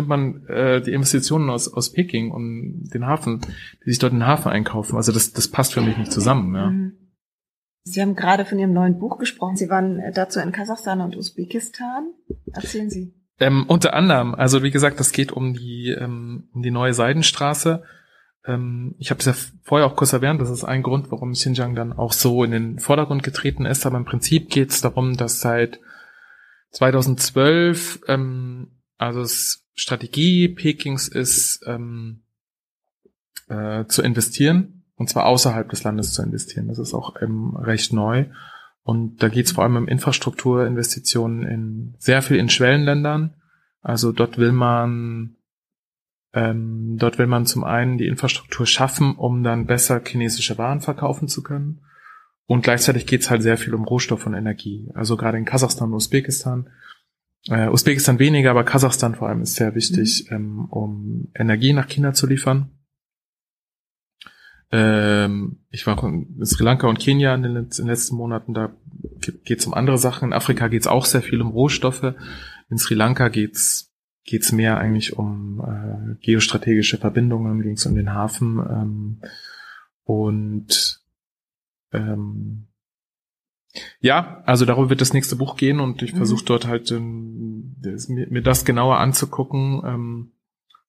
[0.00, 3.40] nimmt man äh, die Investitionen aus, aus Peking und den Hafen,
[3.84, 4.96] die sich dort den Hafen einkaufen.
[4.96, 6.54] Also das, das passt für mich nicht zusammen.
[6.54, 6.70] Ja.
[6.70, 6.92] Mhm.
[7.82, 9.56] Sie haben gerade von Ihrem neuen Buch gesprochen.
[9.56, 12.12] Sie waren äh, dazu in Kasachstan und Usbekistan.
[12.52, 13.14] Erzählen Sie.
[13.38, 17.82] Ähm, unter anderem, also wie gesagt, das geht um die, ähm, um die neue Seidenstraße.
[18.46, 21.74] Ähm, ich habe es ja vorher auch kurz erwähnt, das ist ein Grund, warum Xinjiang
[21.74, 23.86] dann auch so in den Vordergrund getreten ist.
[23.86, 25.80] Aber im Prinzip geht es darum, dass seit
[26.72, 32.22] 2012 ähm, also es Strategie Pekings ist, ähm,
[33.48, 36.68] äh, zu investieren, und zwar außerhalb des Landes zu investieren.
[36.68, 38.26] Das ist auch ähm, recht neu.
[38.82, 43.34] Und da geht es vor allem um Infrastrukturinvestitionen in sehr viel in Schwellenländern.
[43.82, 45.36] Also dort will man
[46.32, 51.28] ähm, dort will man zum einen die Infrastruktur schaffen, um dann besser chinesische Waren verkaufen
[51.28, 51.80] zu können.
[52.46, 54.90] Und gleichzeitig geht es halt sehr viel um Rohstoff und Energie.
[54.94, 56.68] Also gerade in Kasachstan und Usbekistan
[57.48, 60.36] äh, Usbekistan weniger, aber Kasachstan vor allem ist sehr wichtig, mhm.
[60.36, 62.70] ähm, um Energie nach China zu liefern.
[64.72, 68.72] Ähm, ich war in Sri Lanka und Kenia in den, in den letzten Monaten, da
[69.44, 70.28] geht es um andere Sachen.
[70.28, 72.14] In Afrika geht es auch sehr viel um Rohstoffe.
[72.68, 73.90] In Sri Lanka geht's
[74.24, 79.20] geht's mehr eigentlich um äh, geostrategische Verbindungen, ging es um den Hafen ähm,
[80.04, 81.02] und
[81.92, 82.68] ähm,
[84.00, 86.18] ja, also darüber wird das nächste Buch gehen und ich mhm.
[86.18, 90.32] versuche dort halt ähm, das, mir, mir, das genauer anzugucken ähm,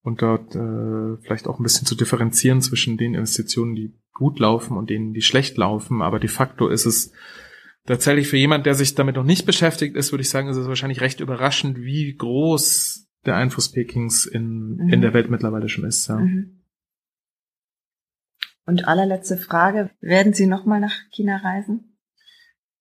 [0.02, 4.76] und dort äh, vielleicht auch ein bisschen zu differenzieren zwischen den Investitionen, die gut laufen
[4.76, 6.02] und denen, die schlecht laufen.
[6.02, 7.12] Aber de facto ist es
[7.86, 10.68] tatsächlich für jemand, der sich damit noch nicht beschäftigt ist, würde ich sagen, ist es
[10.68, 14.88] wahrscheinlich recht überraschend, wie groß der Einfluss Pekings in, mhm.
[14.88, 16.08] in der Welt mittlerweile schon ist.
[16.08, 16.16] Ja.
[16.16, 16.58] Mhm.
[18.64, 21.91] Und allerletzte Frage, werden Sie nochmal nach China reisen?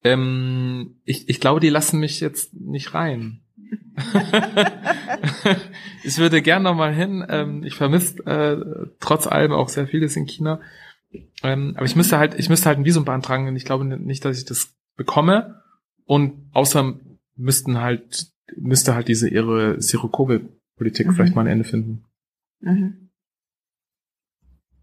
[0.03, 3.41] Ähm, ich, ich glaube, die lassen mich jetzt nicht rein.
[6.03, 7.25] ich würde gern noch mal hin.
[7.29, 10.59] Ähm, ich vermisse äh, trotz allem auch sehr vieles in China.
[11.43, 14.25] Ähm, aber ich müsste halt, ich müsste halt ein Visum beantragen und ich glaube nicht,
[14.25, 15.61] dass ich das bekomme.
[16.05, 16.99] Und außer
[17.35, 21.13] müssten halt, müsste halt diese ihre Zero-Covid-Politik mhm.
[21.13, 22.05] vielleicht mal ein Ende finden.
[22.59, 23.00] Mhm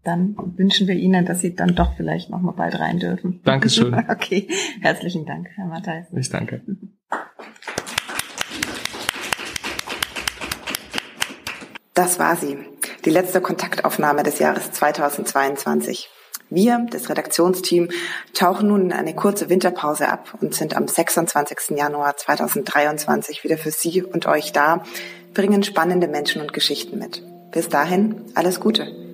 [0.03, 3.41] dann wünschen wir Ihnen, dass Sie dann doch vielleicht noch mal bald rein dürfen.
[3.43, 3.93] Dankeschön.
[4.09, 4.47] okay,
[4.81, 6.07] herzlichen Dank, Herr Matthijs.
[6.13, 6.61] Ich danke.
[11.93, 12.57] Das war sie,
[13.03, 16.07] die letzte Kontaktaufnahme des Jahres 2022.
[16.49, 17.89] Wir, das Redaktionsteam,
[18.33, 21.77] tauchen nun in eine kurze Winterpause ab und sind am 26.
[21.77, 24.83] Januar 2023 wieder für Sie und euch da,
[25.33, 27.21] bringen spannende Menschen und Geschichten mit.
[27.51, 29.08] Bis dahin, alles Gute.